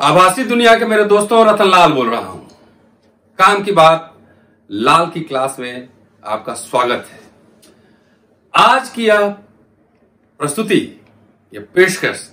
आभासी 0.00 0.44
दुनिया 0.44 0.78
के 0.78 0.84
मेरे 0.86 1.04
दोस्तों 1.04 1.46
रतन 1.46 1.64
लाल 1.64 1.92
बोल 1.92 2.10
रहा 2.10 2.20
हूँ। 2.20 2.48
काम 3.38 3.62
की 3.62 3.72
बात, 3.72 4.14
लाल 4.70 5.06
की 5.06 5.20
क्लास 5.20 5.56
में 5.60 5.88
आपका 6.24 6.54
स्वागत 6.54 7.06
है। 7.12 7.20
आज 8.56 8.88
की 8.88 9.06
यह 9.06 9.28
प्रस्तुति, 10.38 11.00
यह 11.54 11.66
पेशकश, 11.74 12.32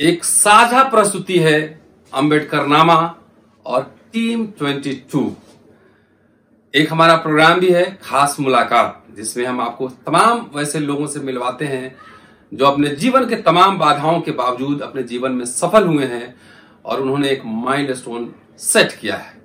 एक 0.00 0.24
साझा 0.24 0.82
प्रस्तुति 0.82 1.38
है 1.38 1.80
अंबेडकर 2.14 2.66
नामा 2.66 3.14
और 3.66 3.99
टीम 4.14 4.46
22 4.60 5.34
एक 6.74 6.92
हमारा 6.92 7.16
प्रोग्राम 7.16 7.60
भी 7.60 7.68
है, 7.68 7.84
खास 8.02 8.36
मुलाकात, 8.40 9.04
जिसमें 9.16 9.44
हम 9.46 9.60
आपको 9.60 9.88
तमाम 10.06 10.40
वैसे 10.54 10.78
लोगों 10.78 11.06
से 11.06 11.20
मिलवाते 11.20 11.64
हैं, 11.64 11.94
जो 12.52 12.64
अपने 12.66 12.88
जीवन 12.96 13.28
के 13.28 13.36
तमाम 13.42 13.78
बाधाओं 13.78 14.20
के 14.20 14.30
बावजूद 14.32 14.82
अपने 14.82 15.02
जीवन 15.02 15.32
में 15.32 15.44
सफल 15.44 15.86
हुए 15.86 16.04
हैं 16.04 16.34
और 16.84 17.00
उन्होंने 17.00 17.28
एक 17.28 17.42
माइंड 17.44 17.92
स्टोन 17.94 18.32
सेट 18.58 18.92
किया 18.92 19.16
है। 19.16 19.38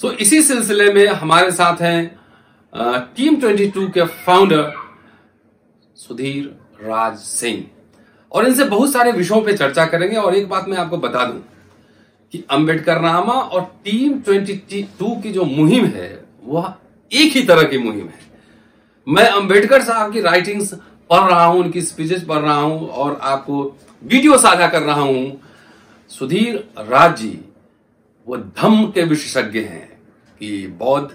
सो 0.00 0.10
इसी 0.12 0.42
सिलसिले 0.42 0.92
में 0.92 1.06
हमारे 1.08 1.50
साथ 1.52 1.82
हैं 1.82 2.18
टीम 3.16 3.36
22 3.36 3.90
के 3.90 4.04
फाउंडर 4.04 4.72
सुधीर 5.96 6.44
राज 6.82 7.16
सिंह। 7.18 7.64
और 8.32 8.46
इनसे 8.46 8.64
बहुत 8.66 8.92
सारे 8.92 9.12
विषयों 9.12 9.40
पे 9.42 9.52
चर्चा 9.52 9.86
करेंगे 9.86 10.16
और 10.16 10.34
एक 10.34 10.48
बात 10.48 10.68
मैं 10.68 10.76
आपको 10.78 10.96
बता 10.98 11.24
दूँ 11.24 11.42
कि 12.32 12.44
अंबेडकर 12.50 13.00
नामा 13.00 13.32
और 13.32 13.62
टीम 13.84 14.18
22 14.22 15.20
की 15.22 15.32
जो 15.32 15.44
मुहिम 15.44 15.84
है, 15.86 16.24
वह 16.44 16.72
एक 17.12 17.32
ही 17.32 17.42
तरह 17.42 17.62
की 17.62 17.78
मुहिम 17.78 18.06
है। 18.06 18.28
मैं 19.06 19.26
अंबेडकर 19.26 19.82
साहब 19.82 20.12
की 20.12 20.20
राइटिंग्स 20.20 20.72
पढ़ 21.10 21.28
रहा 21.30 21.44
हूँ, 21.44 21.60
उनकी 21.60 21.80
स्पीचेस 21.82 22.24
पढ़ 22.24 22.38
रहा 22.38 22.54
हूँ 22.54 22.88
और 22.88 23.18
आपको 23.22 23.62
वीडियो 24.02 24.38
साझा 24.38 24.66
कर 24.68 24.82
रहा 24.82 25.00
हूँ। 25.00 25.40
सुधीर 26.10 26.56
राज 26.80 27.16
जी, 27.16 27.38
वो 28.26 28.36
धम्म 28.36 28.86
के 28.86 29.04
विशेषज्ञ 29.04 29.60
हैं 29.60 29.86
कि 30.40 30.66
बौद्ध 30.78 31.08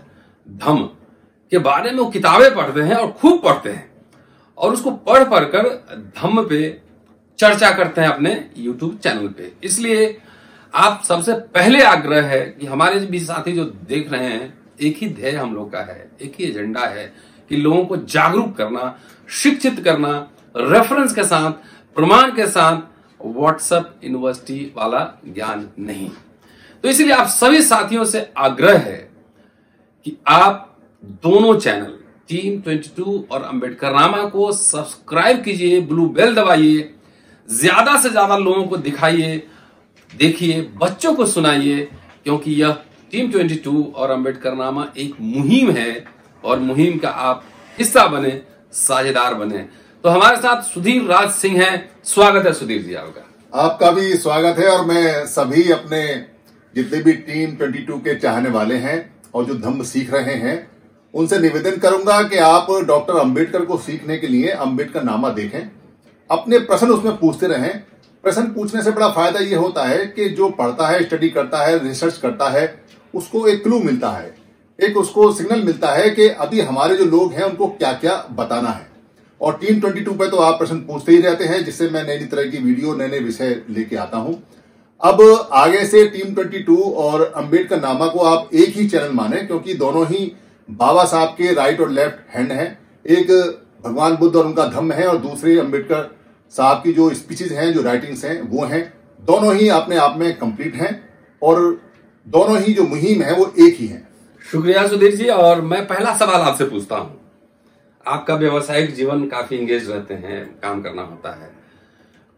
धम्म 0.47 0.83
के 1.51 1.57
बारे 1.59 1.91
में 1.91 1.97
वो 1.97 2.05
किताबें 2.11 2.53
पढ़ते 2.55 2.81
हैं 2.81 2.95
और 2.95 3.11
खूब 3.11 3.41
पढ़ते 3.43 3.69
हैं। 3.69 3.89
और 4.57 4.73
उसको 4.73 4.91
पढ़ 4.91 5.23
पढ़ 5.23 5.43
कर 5.45 5.69
धम्म 6.17 6.43
पे 6.49 6.69
चर्चा 7.39 7.71
करते 7.71 8.01
हैं 8.01 8.07
अपने 8.07 8.31
YouTube 8.59 8.97
चैनल 8.97 9.27
पे। 9.27 9.51
इसलिए 9.63 10.05
आप 10.75 11.03
सबसे 11.03 11.33
पहले 11.53 11.81
आग्रह 11.83 12.27
है 12.27 12.39
कि 12.49 12.65
हमारे 12.65 12.99
भी 13.01 13.19
साथी 13.19 13.51
जो 13.51 13.63
देख 13.89 14.11
रहे 14.11 14.25
हैं, 14.25 14.53
एक 14.81 14.97
ही 14.97 15.07
ध्येय 15.09 15.35
हम 15.35 15.53
लोग 15.55 15.71
का 15.71 15.79
है, 15.81 16.09
एक 16.21 16.33
ही 16.39 16.45
एजेंडा 16.45 16.85
है 16.85 17.05
कि 17.51 17.55
लोगों 17.57 17.85
को 17.85 17.97
जागरूक 17.97 18.55
करना, 18.57 18.97
शिक्षित 19.33 19.79
करना 19.79 20.11
रेफरेंस 20.55 21.15
के 21.15 21.23
साथ, 21.23 21.51
प्रमाण 21.97 22.31
के 22.31 22.47
साथ 22.47 22.81
व्हाट्सएप 23.21 23.99
यूनिवर्सिटी 24.03 24.71
वाला 24.75 24.99
ज्ञान 25.27 25.67
नहीं। 25.79 26.09
तो 26.83 26.89
इसलिए 26.89 27.13
आप 27.13 27.27
सभी 27.27 27.61
साथियों 27.61 28.05
से 28.05 28.29
आग्रह 28.37 28.77
है 28.79 28.97
कि 30.05 30.17
आप 30.27 30.77
दोनों 31.23 31.57
चैनल 31.59 31.97
टीम 32.29 32.61
22 32.61 33.31
और 33.31 33.43
अंबेडकर 33.43 33.91
रामा 33.91 34.23
को 34.29 34.51
सब्सक्राइब 34.53 35.41
कीजिए 35.43 35.79
ब्लू 35.81 36.07
बेल 36.09 36.35
दबाइए, 36.35 36.93
ज़्यादा 37.49 37.99
से 38.01 38.09
ज़्यादा 38.09 38.37
लोगों 38.37 38.63
को 38.63 38.77
दिखाइए 38.77 39.43
देखिए, 40.13 40.61
बच्चों 40.61 41.13
को 41.13 41.25
सुनाइए, 41.25 41.87
क्योंकि 42.23 42.51
यह 42.51 42.71
टीम 43.11 43.31
22 43.31 43.93
और 43.95 44.11
अंबेडकर 44.11 44.53
नामा 44.55 44.87
एक 44.97 45.13
मुहिम 45.21 45.71
है, 45.71 46.05
और 46.43 46.59
मुहिम 46.59 46.97
का 46.97 47.09
आप 47.09 47.43
हिस्सा 47.79 48.07
बने, 48.07 48.41
साझेदार 48.71 49.33
बने। 49.33 49.57
तो 50.03 50.09
हमारे 50.09 50.35
साथ 50.35 50.61
सुधीर 50.61 51.03
राज 51.03 51.29
सिंह 51.29 51.63
हैं। 51.63 51.89
स्वागत 52.03 52.45
है 52.45 52.53
सुधीर 52.53 52.81
जी 52.81 52.93
आपका। 52.93 53.21
आपका 53.59 53.91
भी 53.91 54.17
स्वागत 54.17 54.59
है, 54.59 54.67
और 54.67 54.85
मैं 54.85 55.25
सभी 55.25 55.71
अपने 55.71 56.25
जितने 56.75 57.01
भी 57.01 57.13
टीम 57.13 57.55
22 57.55 57.99
के 57.99 58.15
चाहने 58.15 58.49
वाले 58.49 58.75
हैं, 58.75 59.15
और 59.33 59.45
जो 59.45 59.53
धम्म 59.53 59.83
सीख 59.83 60.13
रहे 60.13 60.35
हैं, 60.35 60.71
उनसे 61.13 61.39
निवेदन 61.39 61.77
करूँगा 61.77 62.21
कि 62.23 62.37
आप 62.37 62.67
डॉक्टर 62.87 63.13
अंबेडकर 63.13 63.65
को 63.65 63.77
सीखने 63.77 64.17
के 64.17 64.27
लिए 64.27 64.47
अंबेडकर 64.47 65.03
नामा 65.03 65.29
देखें। 65.29 65.71
अपने 66.29 66.59
प्रश्न 66.59 66.87
उसमें 66.87 67.17
पूछते 67.17 67.47
रहें 67.47 67.83
प्रश्न 68.25 68.43
पूछने 68.43 68.81
से 68.83 68.91
बड़ा 68.91 69.09
फ़ायदा 69.09 69.39
ये 69.39 69.55
होता 69.55 69.83
है 69.83 70.05
कि 70.05 70.27
जो 70.29 70.49
पढ़ता 70.49 70.87
है 70.87 71.03
स्टडी 71.03 71.29
करता 71.29 71.57
है 71.57 71.77
रिसर्च 71.83 72.17
करता 72.17 72.49
है, 72.49 72.63
उसको 73.13 73.45
एक 73.47 73.61
क्लू 73.63 73.79
मिलता 73.79 74.09
है। 74.09 74.33
एक 74.79 74.97
उसको 74.97 75.31
सिग्नल 75.31 75.61
मिलता 75.63 75.91
है 75.91 76.09
कि 76.09 76.27
अभी 76.27 76.61
हमारे 76.61 76.95
जो 76.95 77.05
लोग 77.05 77.33
हैं, 77.33 77.43
उनको 77.43 77.67
क्या 77.67 77.91
क्या 77.93 78.15
बताना 78.31 78.69
है। 78.69 78.87
और 79.41 79.53
टीम 79.53 79.79
22 79.81 80.17
पे 80.17 80.27
तो 80.27 80.37
आप 80.37 80.57
प्रश्न 80.57 80.77
पूछते 80.77 81.11
ही 81.11 81.21
रहते 81.21 81.45
हैं, 81.45 81.63
जिससे 81.65 81.89
मैं 81.89 82.03
नई 82.03 82.17
नई 82.17 82.25
तरह 82.25 82.49
की 82.49 82.57
वीडियो 82.57 82.95
नए 82.95 83.07
नए 83.07 83.19
विषय 83.19 83.61
लेके 83.69 83.95
आता 83.95 84.17
हूँ। 84.17 84.41
अब 85.01 85.21
आगे 85.53 85.85
से 85.85 86.05
टीम 86.07 86.33
22 86.35 86.81
और 86.95 87.31
अंबेडकर 87.35 87.81
नामा 87.81 88.07
को 88.07 88.19
आप 88.19 88.49
एक 88.53 88.75
ही 88.77 88.87
चैनल 88.87 89.11
माने, 89.11 89.41
क्योंकि 89.41 89.73
दोनों 89.73 90.05
ही 90.07 90.31
बाबा 90.69 91.05
साहब 91.05 91.29
के 91.29 91.53
राइट 91.53 91.81
और 91.81 91.91
लेफ़्ट 91.91 92.35
हैंड 92.35 92.51
हैं। 92.51 92.67
एक 93.05 93.31
भगवान 93.85 94.15
बुद्ध 94.15 94.35
और 94.35 94.45
उनका 94.45 94.65
धम्म 94.67 94.91
है, 94.91 95.07
और 95.07 95.17
दूसरे 95.17 95.59
अंबेडकर 95.59 96.13
साहब 96.55 96.81
की 96.83 96.93
जो 96.93 97.13
स्पीचेज 97.13 97.51
हैं, 97.53 97.71
जो 97.73 97.81
राइटिंग्स 97.81 98.23
हैं, 98.25 98.41
वो 98.41 98.65
हैं। 98.65 98.83
दोनों 99.19 99.53
ही 99.55 99.67
अपने 99.69 99.97
आप 99.97 100.17
में 100.17 100.37
कंप्लीट 100.37 100.75
हैं 100.75 100.93
और 101.41 101.59
दोनों 102.27 102.59
ही 102.59 102.73
जो 102.73 102.83
मुहिम 102.83 103.21
है, 103.21 103.33
वो 103.33 103.53
एक 103.59 103.75
ही 103.75 103.87
है। 103.87 104.07
शुक्रिया 104.45 104.87
सुधीर 104.87 105.15
जी, 105.15 105.27
और 105.27 105.61
मैं 105.61 105.85
पहला 105.87 106.15
सवाल 106.17 106.41
आपसे 106.41 106.65
पूछता 106.65 106.95
हूँ। 106.95 107.19
आपका 108.05 108.35
व्यवसायिक 108.35 108.93
जीवन 108.95 109.25
काफ़ी 109.27 109.57
इंगेज 109.57 109.89
रहते 109.89 110.13
हैं, 110.13 110.45
काम 110.61 110.81
करना 110.81 111.01
होता 111.01 111.29
है। 111.33 111.49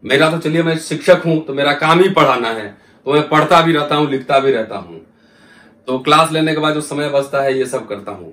मेरा 0.02 0.30
तो 0.30 0.38
चलिए, 0.38 0.62
मैं 0.62 0.78
शिक्षक 0.78 1.22
हूँ 1.26 1.44
तो 1.44 1.54
मेरा 1.54 1.72
काम 1.74 2.00
ही 2.00 2.08
पढ़ाना 2.10 2.48
है 2.50 2.76
तो 3.06 3.12
मैं 3.12 3.28
पढ़ता 3.28 3.60
भी 3.62 3.72
रहता 3.72 3.94
हूँ, 3.94 4.10
लिखता 4.10 4.38
भी 4.38 4.52
रहता 4.52 4.76
हूँ। 4.76 5.00
तो 5.88 5.98
क्लास 5.98 6.32
लेने 6.32 6.54
के 6.54 6.60
बाद 6.60 6.74
जो 6.74 6.80
समय 6.80 7.08
बचता 7.08 7.42
है, 7.42 7.58
ये 7.58 7.66
सब 7.66 7.86
करता 7.88 8.12
हूँ। 8.12 8.32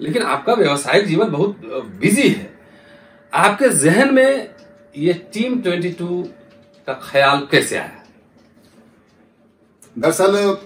लेकिन 0.00 0.22
आपका 0.24 0.54
व्यवसायिक 0.54 1.06
जीवन 1.06 1.30
बहुत 1.30 1.60
बिज़ी 2.00 2.28
है। 2.28 2.50
आपके 3.32 3.68
जहन 3.68 4.14
में 4.14 4.48
ये 4.94 5.12
टीम 5.34 5.60
22 5.62 6.26
का 6.88 6.92
ख्याल 7.02 7.46
कैसे 7.50 7.76
आया? 7.76 8.02
दरअसल 9.96 10.56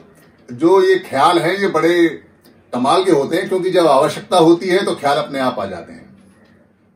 जो 0.49 0.81
ये 0.83 0.99
ख्याल 1.01 1.39
है 1.39 1.61
ये 1.63 1.69
बड़े 1.69 2.09
कमाल 2.73 3.05
के 3.05 3.11
होते 3.11 3.37
हैं 3.37 3.49
क्योंकि 3.49 3.71
जब 3.71 3.87
आवश्यकता 3.87 4.39
होती 4.39 4.69
है 4.69 4.85
तो 4.85 4.95
ख्याल 4.95 5.19
अपने 5.19 5.39
आप 5.41 5.59
आ 5.59 5.67
जाते 5.67 5.93
हैं। 5.93 6.05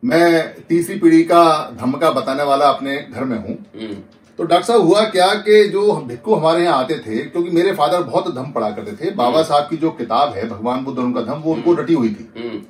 मैं 0.02 0.64
तीसरी 0.68 0.98
पीढ़ी 0.98 1.22
का 1.24 1.44
धमका 1.80 2.10
बताने 2.10 2.42
वाला 2.42 2.68
अपने 2.68 2.96
घर 3.02 3.24
में 3.24 3.36
हूँ। 3.38 3.56
हम्म, 3.76 3.94
तो 4.38 4.44
डॉक्टर 4.44 4.66
साहब 4.66 4.80
हुआ 4.82 5.04
क्या 5.10 5.32
कि 5.46 5.64
जो 5.68 5.92
भिक्खू 6.02 6.34
हमारे 6.34 6.64
यहाँ 6.64 6.78
आते 6.78 6.98
थे 6.98 7.16
क्योंकि 7.18 7.50
मेरे 7.50 7.72
फादर 7.74 8.02
बहुत 8.02 8.34
धम 8.34 8.50
पढ़ा 8.52 8.70
करते 8.70 8.92
थे 8.96 9.10
बाबा 9.16 9.42
साहब 9.42 9.68
की 9.70 9.76
जो 9.76 9.90
किताब 9.92 10.34
है 10.34 10.48
भगवान 10.48 10.84
बुद्ध 10.84 10.98
उनका 10.98 11.22
धम 11.22 11.40
वो 11.40 11.54
उनको 11.54 11.74
रटी 11.74 11.94
हुई 11.94 12.08
थी। 12.10 12.28
हम्म, 12.36 12.62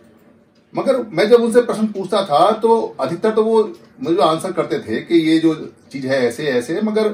मगर 0.74 1.02
मैं 1.08 1.28
जब 1.28 1.42
उनसे 1.42 1.62
प्रश्न 1.62 1.86
पूछता 1.86 2.22
था 2.24 2.50
तो 2.52 2.76
अधिकतर 3.00 3.30
तो 3.30 3.44
वो 3.44 3.62
मुझे 4.02 4.20
आंसर 4.22 4.52
करते 4.52 4.78
थे 4.78 5.00
कि 5.00 5.18
ये 5.30 5.38
जो 5.38 5.54
चीज़ 5.92 6.06
है 6.06 6.20
ऐसे 6.26 6.46
ऐसे 6.46 6.80
मगर 6.80 7.08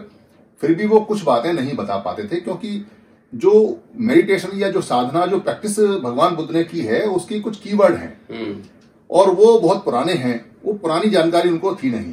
फिर 0.61 0.75
भी 0.75 0.87
वो 0.87 1.01
कुछ 1.01 1.23
बातें 1.25 1.53
नहीं 1.53 1.75
बता 1.77 1.97
पाते 1.97 2.25
थे 2.25 2.41
क्योंकि 2.41 2.87
जो 3.33 3.53
मेडिटेशन 3.97 4.59
या 4.59 4.71
जो 4.71 4.81
साधना 4.81 5.25
जो 5.27 5.39
प्रैक्टिस 5.41 5.79
भगवान 5.79 6.35
बुद्ध 6.37 6.51
ने 6.51 6.65
की 6.65 6.81
है 6.81 7.01
उसकी 7.07 7.41
कुछ 7.41 7.59
कीवर्ड 7.61 7.95
हैं। 7.95 8.21
हम्म, 8.33 8.63
और 9.11 9.31
वो 9.31 9.59
बहुत 9.61 9.85
पुराने 9.85 10.13
हैं 10.13 10.45
वो 10.65 10.73
पुरानी 10.73 11.11
जानकारी 11.11 11.49
उनको 11.49 11.75
थी 11.75 11.91
नहीं। 11.91 12.13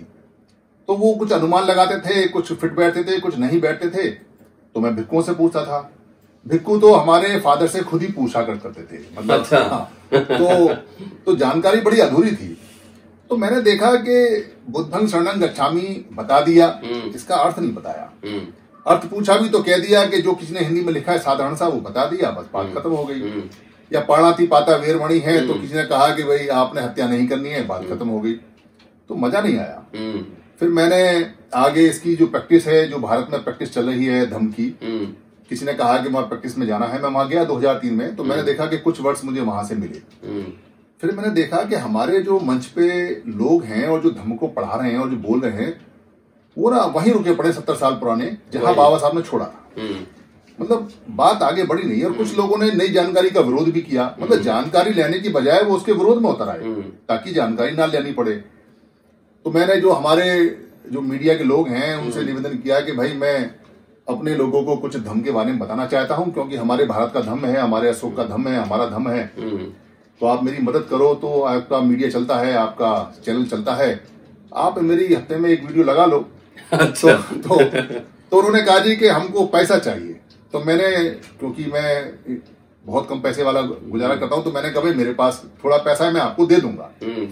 तो 0.88 0.96
वो 0.96 1.14
कुछ 1.14 1.32
अनुमान 1.32 1.66
लगाते 1.66 1.98
थे 2.00 2.28
कुछ 2.28 2.52
फिट 2.54 2.74
बैठते 2.74 3.04
थे 3.04 3.20
कुछ 3.20 3.38
नहीं 3.38 3.60
बैठते 3.62 3.90
थे। 3.90 4.10
तो 4.10 4.80
मैं 4.80 4.96
भिक्कुओं 4.96 5.22
से 5.22 5.34
पूछता 5.34 5.64
था 5.66 5.80
भिक्कू 6.46 6.78
तो 6.80 6.94
हमारे 6.94 7.40
फादर 7.40 7.68
से 7.68 7.80
खुद 7.82 8.02
ही 8.02 8.08
पूछा 8.12 8.42
कर 8.44 8.56
करते 8.58 8.82
थे 8.84 9.02
मतलब 9.18 9.40
अच्छा। 9.40 9.60
हाँ, 9.60 9.92
तो 10.14 10.74
तो 11.26 11.36
जानकारी 11.36 11.82
बड़ी 11.82 12.00
अधूरी 12.00 12.32
थी। 12.32 12.58
तो 13.30 13.38
मैंने 13.38 13.62
देखा 13.62 13.94
कि 13.98 14.16
बुद्धं 14.70 15.08
शरणं 15.08 15.42
गच्छामी 15.42 16.06
बता 16.14 16.40
दिया। 16.42 16.68
हम्म। 16.84 17.12
इसका 17.16 17.36
अर्थ 17.36 17.60
नहीं 17.60 17.74
बताया। 17.74 18.10
हम्म, 18.26 18.42
अर्थ 18.86 19.06
पूछा 19.10 19.38
भी 19.38 19.50
तो 19.50 19.62
कह 19.64 19.78
दिया 19.78 20.06
कि 20.06 20.22
जो 20.22 20.34
किसी 20.34 20.54
ने 20.54 20.60
हिंदी 20.60 20.82
में 20.82 20.92
लिखा 20.94 21.12
है 21.12 21.20
साधारण 21.20 21.56
सा 21.56 21.68
वो 21.68 21.80
बता 21.82 22.06
दिया 22.06 22.32
बस 22.32 22.50
बात 22.54 22.74
खत्म 22.76 22.92
हो 22.92 23.06
गई। 23.06 23.22
हम्म, 23.22 23.44
या 23.92 24.00
पाणाती 24.02 24.48
पाता 24.48 24.76
वीरमणि 24.76 25.20
है 25.20 25.48
तो 25.48 25.54
किसी 25.54 25.76
ने 25.76 25.84
कहा 25.86 26.14
कि 26.16 26.24
भाई 26.24 26.48
आपने 26.58 26.82
हत्या 26.82 27.08
नहीं 27.08 27.28
करनी 27.28 27.50
है 27.50 27.66
बात 27.68 27.88
खत्म 27.90 28.08
हो 28.08 28.20
गई। 28.20 28.34
तो 29.10 29.16
मज़ा 29.16 29.42
नहीं 29.42 29.58
आया। 29.58 29.84
हम्म, 29.96 30.24
फिर 30.60 30.70
मैंने 30.70 31.02
आगे 31.56 31.88
इसकी 31.88 32.16
जो 32.16 32.28
प्रैक्टिस 32.28 32.68
है 32.68 32.86
जो 32.88 33.00
भारत 33.00 33.28
में 33.32 33.44
प्रैक्टिस 33.44 33.74
चल 33.74 33.86
रही 33.86 34.06
है 34.06 34.26
धम 34.30 34.48
की 34.50 34.74
हम्म, 34.84 35.08
किसी 35.50 35.66
ने 35.66 35.74
कहा 35.74 35.98
कि 35.98 36.10
वहाँ 36.10 36.26
प्रैक्टिस 36.28 36.58
में 36.58 36.66
जाना 36.68 36.86
है 36.86 37.02
मैं 37.02 37.10
वहाँ 37.10 37.28
गया 37.30 37.44
2003 37.46 37.92
में 37.92 38.16
तो 38.16 38.24
मैंने 38.24 38.44
देखा 38.44 38.66
कि 38.66 38.78
कुछ 38.78 39.02
वर्ड्स 39.02 39.24
मुझे 39.26 39.42
वहाँ 39.42 39.64
से 39.64 39.76
मिले। 39.76 40.02
हम्म, 40.28 40.44
फिर 41.02 41.12
मैंने 41.16 41.30
देखा 41.30 41.62
कि 41.64 41.76
हमारे 41.76 42.20
जो 42.22 42.40
मंच 42.40 42.66
पे 42.76 42.88
लोग 43.28 43.64
हैं 43.64 43.88
और 43.88 44.02
जो 44.02 44.10
धम्म 44.12 44.36
को 44.36 44.48
पढ़ा 44.58 44.76
रहे 44.76 44.92
हैं 44.92 45.00
और 45.00 45.10
जो 45.10 45.18
बोल 45.28 45.40
रहे 45.40 45.64
हैं 45.64 45.74
वो 46.58 46.70
ना 46.72 46.84
वहीं 46.96 47.14
रुके 47.14 47.34
पड़े 47.36 47.52
सत्तर 47.54 47.76
साल 47.76 47.94
पुराने 48.00 48.38
जहाँ 48.54 48.76
बाबा 48.76 48.98
साहब 48.98 49.16
ने 49.16 49.22
छोड़ा। 49.22 49.46
हम्म, 49.78 50.00
मतलब 50.60 50.90
बात 51.18 51.44
आगे 51.44 51.64
बढ़ी 51.66 51.84
नहीं 51.84 52.04
और 52.04 52.14
कुछ 52.14 52.36
लोगों 52.38 52.58
ने 52.58 52.72
नई 52.72 52.88
जानकारी 52.94 53.30
का 53.30 53.42
विरोध 53.42 53.70
भी 53.74 53.82
किया। 53.82 54.04
मतलब 54.20 54.42
जानकारी 54.42 54.94
लेने 54.94 55.20
की 55.20 55.30
बजाय 55.30 55.64
वो 55.64 55.76
उसके 55.76 55.92
विरोध 55.92 56.22
में 56.24 56.30
उतर 56.30 56.50
आए 56.50 56.74
ताकि 57.10 57.32
जानकारी 57.34 57.76
ना 57.76 57.86
लेनी 57.86 58.12
पड़े। 58.14 58.36
तो 59.46 59.52
मैंने 59.52 59.76
जो 59.82 59.92
हमारे 59.92 60.28
जो 60.92 61.02
मीडिया 61.02 61.36
के 61.38 61.44
लोग 61.44 61.68
हैं 61.70 61.96
उनसे 61.96 62.24
निवेदन 62.24 62.58
किया 62.58 62.80
कि 62.80 62.92
भाई 62.92 63.14
मैं 63.14 63.36
अपने 64.08 64.36
लोगों 64.36 64.64
को 64.64 64.76
कुछ 64.78 64.98
धम 64.98 65.22
के 65.22 65.32
बारे 65.32 65.52
में 65.52 65.60
बताना 65.60 65.86
चाहता 65.86 66.16
हूँ 66.16 66.34
क्योंकि 66.34 66.56
हमारे 66.56 66.86
भारत 66.86 67.12
का 67.14 67.22
धम 67.22 67.46
है 67.46 67.58
हमारे 67.58 67.90
अशोक 67.90 68.16
का 68.18 68.24
धम 68.26 68.48
है 68.48 68.56
हमारा 68.58 68.86
धम 68.88 69.10
है। 69.10 69.26
तो 70.22 70.26
आप 70.26 70.44
मेरी 70.44 70.64
मदद 70.64 70.88
करो 70.90 71.14
तो 71.16 71.42
आपका 71.42 71.80
मीडिया 71.82 72.10
चलता 72.10 72.38
है 72.38 72.54
आपका 72.56 72.92
चैनल 73.26 73.46
चलता 73.46 73.74
है। 73.76 73.90
आप 74.56 74.82
मेरी 74.82 75.14
हफ़्ते 75.14 75.36
में 75.36 75.50
एक 75.50 75.64
वीडियो 75.66 75.84
लगा 75.86 76.06
लो। 76.06 76.26
अच्छा। 76.72 77.14
तो, 77.14 77.56
तो 77.56 77.64
तो 78.32 78.38
उन्होंने 78.38 78.62
कहा 78.62 78.80
जी 78.80 78.96
कि 78.96 79.08
हमको 79.08 79.46
पैसा 79.48 79.78
चाहिए। 79.80 80.20
तो 80.54 80.60
मैंने 80.60 80.90
क्योंकि 81.40 81.66
मैं 81.66 82.40
बहुत 82.86 83.08
कम 83.10 83.20
पैसे 83.22 83.44
वाला 83.44 83.62
गुजारा 83.62 84.16
करता 84.16 84.36
हूँ 84.36 84.44
तो 84.44 84.52
मैंने 84.52 84.70
कहा 84.70 84.94
मेरे 84.94 85.14
पास 85.14 85.44
थोड़ा 85.64 85.78
पैसा 85.80 86.06
है 86.06 86.14
मैं 86.14 86.22
आपको 86.22 86.46
दे 86.46 86.58
दूँगा। 86.58 86.90
हम्म, 87.04 87.28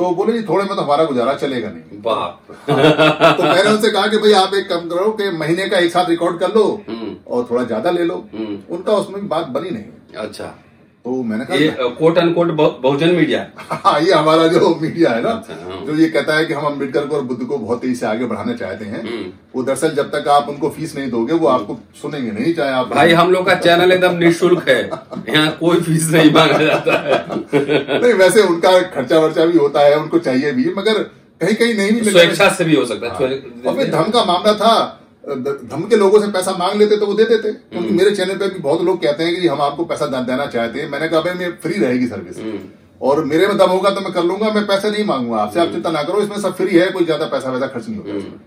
तो 0.00 0.10
बोले 0.14 0.32
जी 0.32 0.42
थोड़े 0.48 0.64
में 0.64 0.74
तो 0.76 0.82
हमारा 0.82 1.04
गुजारा 1.04 1.32
चलेगा 1.34 1.70
नहीं। 1.70 2.00
बाप 2.02 2.40
तो 2.70 3.42
मैंने 3.42 3.70
उनसे 3.70 3.90
कहा 3.90 4.06
कि 4.06 4.18
भाई 4.18 4.32
आप 4.32 4.54
एक 4.54 4.68
काम 4.68 4.88
करो 4.88 5.10
कि 5.20 5.30
महीने 5.38 5.68
का 5.68 5.78
एक 5.78 5.90
साथ 5.92 6.08
रिकॉर्ड 6.08 6.38
कर 6.40 6.54
लो 6.54 6.64
हम्म, 6.88 7.14
और 7.28 7.46
थोड़ा 7.50 7.64
ज़्यादा 7.64 7.90
ले 7.90 8.04
लो। 8.04 8.14
हम्म। 8.34 8.58
उनका 8.74 8.92
उसमें 8.92 9.28
बात 9.28 9.46
बनी 9.56 9.70
नहीं। 9.70 10.16
अच्छा। 10.24 10.52
तो 11.04 11.22
मैंने 11.22 11.44
कहा 11.44 11.56
ये 11.56 11.68
कोट 11.98 12.18
अनकोट 12.18 12.48
बहुजन 12.56 13.10
मीडिया 13.14 13.46
हाँ। 13.58 14.00
ये 14.00 14.12
हमारा 14.12 14.46
जो 14.46 14.74
मीडिया 14.80 15.10
है 15.10 15.22
ना 15.22 15.28
अच्छा, 15.30 15.54
हाँ। 15.64 15.84
जो 15.86 15.94
ये 15.96 16.08
कहता 16.08 16.34
है 16.36 16.44
कि 16.44 16.54
हम 16.54 16.64
अंबेडकर 16.66 17.06
को 17.06 17.16
और 17.16 17.22
बुद्ध 17.22 17.44
को 17.44 17.58
बहुत 17.58 17.80
तेज़ी 17.82 17.94
से 17.94 18.06
आगे 18.06 18.24
बढ़ाना 18.24 18.52
चाहते 18.54 18.84
हैं 18.84 19.00
हम्म। 19.02 19.30
वो 19.54 19.62
दरअसल 19.62 19.94
जब 19.94 20.10
तक 20.10 20.28
आप 20.28 20.48
उनको 20.48 20.68
फ़ीस 20.70 20.94
नहीं 20.96 21.10
दोगे 21.10 21.34
वो 21.34 21.46
आपको 21.48 21.78
सुनेंगे 22.02 22.30
नहीं 22.30 22.52
चाहे 22.54 22.72
आप 22.72 22.88
भाई 22.88 23.12
हम 23.12 23.30
लोग 23.32 23.46
का 23.46 23.54
चैनल 23.60 23.92
एकदम 23.92 24.16
निःशुल्क 24.16 24.68
है। 24.68 24.78
यहाँ 25.28 25.50
कोई 25.60 25.80
फ़ीस 25.80 26.10
नहीं 26.10 26.32
मांगा 26.32 26.58
जाता 26.58 26.98
है। 26.98 27.24
नहीं 28.00 28.12
वैसे 28.14 28.42
उनका 28.42 28.78
खर्चा 28.90 29.18
वर्चा 29.18 29.44
भी 29.46 29.58
होता 29.58 29.80
है 29.80 29.96
उनको 29.98 30.18
चाहिए 30.20 30.52
भी 30.52 30.72
मगर 30.76 31.02
कहीं 31.40 31.54
कहीं 31.54 31.74
नहीं 31.74 31.92
भी 31.92 32.10
स्वेच्छा 32.10 32.48
से 32.50 32.64
भी 32.64 32.74
हो 32.74 32.84
सकता 32.86 33.06
है 33.06 33.16
स्वे- 33.18 33.90
धम 33.92 34.10
का 34.10 34.24
मामला 34.24 34.54
था 34.54 34.72
धम 35.24 35.82
के 35.88 35.96
लोगों 35.96 36.20
से 36.20 36.26
पैसा 36.32 36.52
मांग 36.58 36.78
लेते 36.78 36.96
तो 36.96 37.06
वो 37.06 37.14
दे 37.14 37.24
देते। 37.24 37.52
क्योंकि 37.52 37.88
मेरे 37.90 38.10
चैनल 38.16 38.36
पे 38.36 38.48
भी 38.48 38.58
बहुत 38.60 38.82
लोग 38.82 39.00
कहते 39.02 39.24
हैं 39.24 39.40
कि 39.40 39.48
हम 39.48 39.60
आपको 39.62 39.84
पैसा 39.84 40.06
देना 40.06 40.46
चाहते 40.46 40.80
हैं। 40.80 40.88
मैंने 40.90 41.08
कहा 41.08 41.20
भाई 41.20 41.34
मैं 41.34 41.50
फ्री 41.62 41.78
रहेगी 41.78 42.06
सर्विस 42.06 42.38
और 43.00 43.24
मेरे 43.24 43.46
में 43.46 43.56
दम 43.58 43.70
होगा 43.70 43.90
तो 43.90 44.00
मैं 44.00 44.12
कर 44.12 44.24
लूँगा 44.24 44.50
मैं 44.52 44.66
पैसे 44.66 44.90
नहीं 44.90 45.04
मांगूँगा। 45.04 45.42
आपसे 45.42 45.60
आप 45.60 45.68
चिंता 45.68 45.90
ना 45.90 46.02
करो 46.02 46.20
इसमें 46.22 46.38
सब 46.38 46.56
फ्री 46.56 46.78
है 46.78 46.90
कोई 46.90 47.04
ज़्यादा 47.04 47.26
पैसा 47.26 47.50
वैसा 47.50 47.66
खर्च 47.66 47.88
नहीं 47.88 47.98
होता। 47.98 48.16
इसमें। 48.18 48.40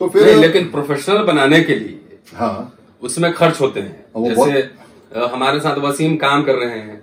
तो 0.00 0.08
फिर 0.08 0.36
लेकिन 0.36 0.70
प्रोफेशनल 0.70 1.22
बनाने 1.24 1.60
के 1.62 1.74
लिए 1.74 2.18
हाँ। 2.34 2.72
उसमें 3.02 3.32
खर्च 3.34 3.60
होते 3.60 3.80
हैं। 3.80 4.24
जैसे 4.26 5.24
हमारे 5.26 5.60
साथ 5.60 5.78
वसीम 5.80 6.16
काम 6.16 6.42
कर 6.42 6.54
रहे 6.54 6.78
हैं 6.78 7.02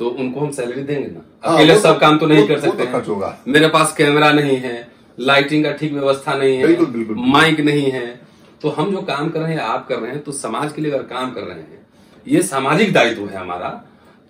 तो 0.00 0.08
उनको 0.08 0.40
हम 0.40 0.50
सैलरी 0.52 0.82
देंगे 0.82 1.06
ना। 1.06 1.20
हाँ, 1.44 1.56
अकेले 1.56 1.74
वो 1.74 1.80
सब 1.80 1.92
तो- 1.92 2.00
काम 2.00 2.18
तो 2.18 2.26
नहीं 2.26 2.46
कर 2.48 2.60
सकते 2.60 2.84
तो 2.86 2.92
खर्च 2.92 3.08
होगा। 3.08 3.36
मेरे 3.48 3.68
पास 3.68 3.94
कैमरा 3.96 4.30
नहीं 4.32 4.56
है 4.58 4.76
लाइटिंग 5.18 5.64
का 5.64 5.72
ठीक 5.72 5.92
व्यवस्था 5.92 6.34
नहीं 6.34 6.56
है 6.56 6.66
बिल्कुल, 6.66 6.86
बिल्कुल। 6.86 7.16
माइक 7.18 7.60
नहीं 7.60 7.90
है। 7.90 8.06
तो 8.62 8.68
हम 8.68 8.90
जो 8.90 9.00
काम 9.02 9.28
कर 9.30 9.40
रहे 9.40 9.52
हैं 9.54 9.60
आप 9.60 9.86
कर 9.88 9.98
रहे 9.98 10.10
हैं 10.10 10.22
तो 10.22 10.32
समाज 10.32 10.72
के 10.72 10.82
लिए 10.82 10.92
अगर 10.92 11.02
काम 11.04 11.30
कर 11.30 11.40
रहे 11.40 11.58
हैं 11.58 11.86
ये 12.26 12.42
सामाजिक 12.42 12.92
दायित्व 12.92 13.26
है 13.26 13.36
हमारा 13.36 13.68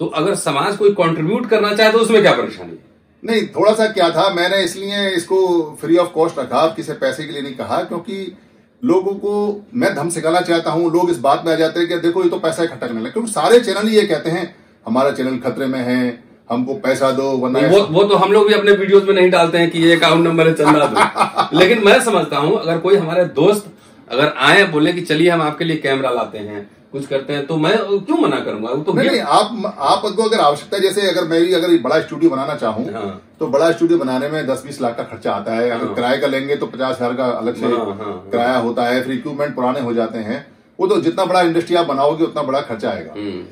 तो 0.01 0.07
अगर 0.07 0.35
समाज 0.35 0.77
कोई 0.77 0.91
कंट्रीब्यूट 0.93 1.49
करना 1.49 1.73
चाहे 1.75 1.93
तो 1.93 1.99
उसमें 1.99 2.21
क्या 2.23 2.33
परेशानी 2.33 2.71
है? 2.71 2.79
नहीं 3.23 3.47
थोड़ा 3.47 3.73
सा 3.75 3.87
क्या 3.87 4.09
था 4.11 4.29
मैंने 4.35 4.63
इसलिए 4.65 5.09
इसको 5.11 5.39
फ्री 5.81 5.97
ऑफ़ 5.97 6.09
कॉस्ट 6.09 6.39
रखा 6.39 6.57
आप 6.57 6.75
किसी 6.77 6.93
पैसे 6.93 7.25
के 7.25 7.33
लिए 7.33 7.43
नहीं 7.43 7.55
कहा 7.55 7.83
क्योंकि 7.83 8.37
लोगों 8.83 9.15
को 9.15 9.33
मैं 9.75 9.95
धम 9.95 10.09
सिखाना 10.11 10.41
चाहता 10.41 10.71
हूँ 10.71 10.91
लोग 10.93 11.11
इस 11.11 11.19
बात 11.19 11.45
में 11.47 11.53
आ 11.53 11.57
जाते 11.57 11.81
हैं 11.81 11.89
कि 11.89 11.97
देखो 11.99 12.23
ये 12.23 12.31
तो 12.31 12.39
पैसा 12.39 12.63
इकट्ठा 12.63 12.87
करने 12.87 13.01
लगे। 13.01 13.11
क्योंकि 13.11 13.33
सारे 13.33 13.61
चैनल 13.61 13.89
ये 13.89 14.03
कहते 14.07 14.31
हैं 14.31 14.55
हमारा 14.87 15.11
चैनल 15.11 15.39
खतरे 15.39 15.67
में 15.67 15.81
है 15.81 16.24
हमको 16.51 16.75
पैसा 16.85 17.11
दो 17.11 17.31
वरना 17.39 17.61
वो 17.69 17.81
वो 17.91 18.03
तो 18.05 18.17
हम 18.17 18.33
लोग 18.33 18.47
भी 18.49 18.55
अपने 18.55 18.73
वीडियोस 18.73 19.05
में 19.05 19.15
नहीं 19.15 19.31
डालते 19.31 19.59
हैं 19.59 19.71
कि 19.71 19.79
ये 19.79 19.97
अकाउंट 19.97 20.27
नंबर 20.27 20.49
है 20.49 20.55
चंदा 20.55 20.87
दो। 20.87 21.57
लेकिन 21.59 21.85
मैं 21.85 21.99
समझता 22.05 22.39
हूँ 22.39 22.59
अगर 22.59 22.79
कोई 22.79 22.97
हमारे 22.97 23.25
दोस्त 23.37 23.73
अगर 24.09 24.33
आए 24.47 24.65
बोले 24.73 24.93
कि 24.93 25.01
चलिए 25.03 25.31
हम 25.31 25.43
आपके 25.43 25.65
लिए 25.65 25.77
कैमरा 25.85 26.11
लाते 26.11 26.39
हैं 26.39 26.69
कुछ 26.93 27.07
करते 27.07 27.33
हैं 27.33 27.47
तो 27.47 27.57
मैं 27.57 27.77
क्यों 27.79 28.17
मना 28.19 28.39
करूँगा? 28.41 28.71
वो 28.71 28.83
तो 28.83 28.93
नहीं 28.93 29.11
नहीं 29.11 29.21
आप 29.21 29.75
आपको 29.79 30.23
अगर 30.23 30.41
आवश्यकता 30.41 30.77
है 30.77 30.83
जैसे 30.83 31.09
अगर 31.09 31.25
मैं 31.29 31.41
भी 31.43 31.53
अगर 31.55 31.77
बड़ा 31.83 32.01
स्टूडियो 32.01 32.31
बनाना 32.31 32.55
चाहूँ 32.57 32.85
हाँ। 32.93 33.09
तो 33.41 33.47
बड़ा 33.49 33.71
स्टूडियो 33.73 33.99
बनाने 33.99 34.29
में 34.29 34.47
दस 34.47 34.63
बीस 34.67 34.81
लाख 34.81 34.97
का 34.97 35.03
खर्चा 35.05 35.33
आता 35.33 35.55
है। 35.55 35.71
अगर 35.71 35.95
किराए 35.95 36.19
का 36.19 36.27
लेंगे 36.27 36.57
तो 36.57 36.67
पचास 36.67 36.97
हज़ार 36.97 37.15
का 37.15 37.25
अलग 37.25 37.57
से 37.57 37.67
हाँ, 37.67 37.79
हाँ, 37.79 37.97
हाँ। 37.97 38.13
किराया 38.31 38.57
होता 38.59 38.87
है 38.87 39.03
फिर 39.03 39.13
इक्विपमेंट 39.15 39.55
पुराने 39.55 39.81
हो 39.81 39.95
जाते 39.95 40.19
हैं। 40.19 40.47
वो 40.79 40.87
तो 40.87 41.01
जितना 41.01 41.25
बड़ा 41.25 41.41
इंडस्ट्री 41.41 41.77
आप 41.77 41.87
बनाओगे 41.87 42.25
उतना 42.25 42.43
बड़ा 42.43 42.61
खर्चा 42.61 42.91
आएगा। 42.91 43.13
हम्म, 43.13 43.43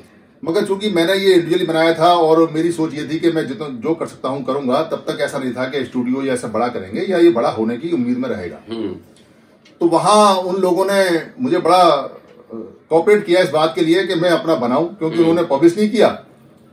मगर 0.43 0.65
चूँकि 0.65 0.89
मैंने 0.89 1.13
ये 1.13 1.33
इंडिविजुअली 1.33 1.65
बनाया 1.65 1.93
था 1.93 2.07
और 2.21 2.49
मेरी 2.51 2.71
सोच 2.71 2.93
ये 2.93 3.07
थी 3.09 3.19
कि 3.19 3.31
मैं 3.31 3.45
जितना 3.47 3.67
जो 3.83 3.93
कर 3.95 4.07
सकता 4.07 4.29
हूँ 4.29 4.43
करूँगा 4.45 4.81
तब 4.91 5.03
तक 5.07 5.21
ऐसा 5.21 5.39
नहीं 5.39 5.53
था 5.53 5.67
कि 5.69 5.83
स्टूडियो 5.85 6.23
या 6.23 6.33
ऐसा 6.33 6.47
बड़ा 6.55 6.67
करेंगे 6.67 7.05
या 7.11 7.17
ये 7.17 7.29
बड़ा 7.37 7.49
होने 7.49 7.77
की 7.77 7.91
उम्मीद 7.91 8.17
में 8.17 8.27
रहेगा। 8.29 8.59
हम्म, 8.69 8.91
तो 9.81 9.87
वहाँ 9.87 10.35
उन 10.41 10.61
लोगों 10.61 10.85
ने 10.85 10.99
मुझे 11.39 11.59
बड़ा 11.59 11.83
कॉपरेट 12.89 13.25
किया 13.25 13.41
इस 13.41 13.49
बात 13.49 13.73
के 13.75 13.81
लिए 13.81 14.03
कि 14.07 14.15
मैं 14.15 14.29
अपना 14.29 14.55
बनाऊँ 14.57 14.93
क्योंकि 14.95 15.19
उन्होंने 15.19 15.43
पब्लिश 15.55 15.77
नहीं 15.77 15.89
किया 15.89 16.09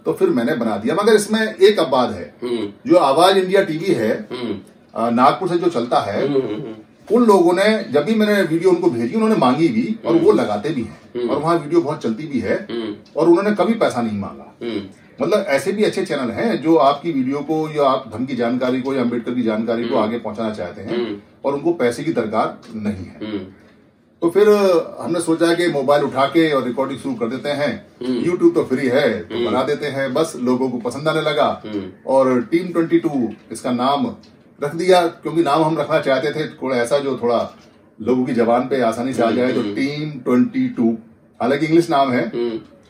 तो 0.06 0.12
फिर 0.12 0.28
मैंने 0.31 0.55
बना 0.56 0.76
दिया। 0.76 0.94
मगर 0.94 1.14
इसमें 1.14 1.40
एक 1.40 1.78
अपवाद 1.78 2.11
है 2.12 2.34
हम्म, 2.43 2.66
जो 2.87 2.96
आवाज़ 2.99 3.38
इंडिया 3.38 3.62
टीवी 3.64 3.94
है 3.94 4.12
हम्म, 4.32 5.14
नागपुर 5.14 5.49
से 5.49 5.58
जो 5.58 5.69
चलता 5.70 6.00
है 6.02 6.26
हम्म, 6.26 6.40
हम्म, 6.43 6.75
उन 7.12 7.24
लोगों 7.26 7.52
ने 7.52 7.68
जब 7.92 8.04
भी 8.04 8.14
मैंने 8.14 8.40
वीडियो 8.42 8.70
उनको 8.70 8.90
भेजी 8.90 9.14
उन्होंने 9.14 9.36
मांगी 9.36 9.68
भी 9.68 9.84
और 10.06 10.16
वो 10.16 10.32
लगाते 10.32 10.70
भी 10.70 10.82
हैं। 10.82 11.28
और 11.28 11.38
वहाँ 11.38 11.56
वीडियो 11.58 11.80
बहुत 11.80 12.02
चलती 12.02 12.26
भी 12.26 12.40
है 12.40 12.56
हम्म, 12.70 12.94
और 13.16 13.28
उन्होंने 13.28 13.52
कभी 13.56 13.74
पैसा 13.74 14.02
नहीं 14.02 14.18
मांगा। 14.18 14.52
हम्म, 14.62 14.82
मतलब 15.22 15.44
ऐसे 15.48 15.72
भी 15.72 15.84
अच्छे 15.84 16.04
चैनल 16.04 16.30
हैं 16.32 16.60
जो 16.62 16.76
आपकी 16.80 17.12
वीडियो 17.12 17.40
को 17.42 17.56
या 17.70 17.88
आप 17.88 18.10
धम 18.14 18.26
की 18.26 18.36
जानकारी 18.36 18.80
को 18.82 18.94
या 18.94 19.00
अंबेडकर 19.02 19.34
की 19.34 19.42
जानकारी 19.42 19.88
को 19.88 19.96
आगे 19.96 20.18
पहुंचाना 20.18 20.54
चाहते 20.54 20.82
हैं 20.82 21.00
और 21.44 21.54
उनको 21.54 21.72
पैसे 21.74 22.04
की 22.04 22.12
दरकार 22.12 22.58
नहीं 22.74 23.04
है। 23.06 23.18
हम्म, 23.24 23.44
तो 24.22 24.30
फिर 24.30 24.48
हमने 25.00 25.20
सोचा 25.20 25.52
कि 25.54 25.68
मोबाइल 25.72 26.02
उठा 26.04 26.24
के 26.26 26.50
और 26.52 26.64
रिकॉर्डिंग 26.64 26.98
शुरू 26.98 27.14
कर 27.14 27.26
देते 27.26 27.48
हैं। 27.50 27.70
यूट्यूब 28.24 28.54
तो 28.54 28.64
फ्री 28.64 28.88
है 28.88 29.08
तो 29.20 29.44
बना 29.44 29.62
देते 29.62 29.86
हैं। 29.86 30.12
बस 30.14 30.32
लोगों 30.40 30.68
को 30.70 30.78
पसंद 30.78 31.08
आने 31.08 31.20
लगा। 31.20 31.46
और 32.06 32.40
टीम 32.50 32.72
22 32.72 33.28
इसका 33.52 33.70
नाम 33.72 34.06
रख 34.62 34.74
दिया 34.74 35.06
क्योंकि 35.06 35.42
नाम 35.42 35.62
हम 35.62 35.78
रखना 35.78 36.00
चाहते 36.00 36.32
थे 36.32 36.48
थोड़ा 36.48 36.76
ऐसा 36.76 36.98
जो 36.98 37.18
थोड़ा 37.22 37.38
लोगों 38.00 38.24
की 38.24 38.32
जबान 38.32 38.68
पे 38.68 38.80
आसानी 38.80 39.12
से 39.12 39.22
आ 39.22 39.30
जाए 39.30 39.52
तो 39.52 39.62
टीम 39.62 40.10
22 40.28 40.96
हालाँकि 41.40 41.66
इंग्लिश 41.66 41.90
नाम 41.90 42.12
है 42.12 42.28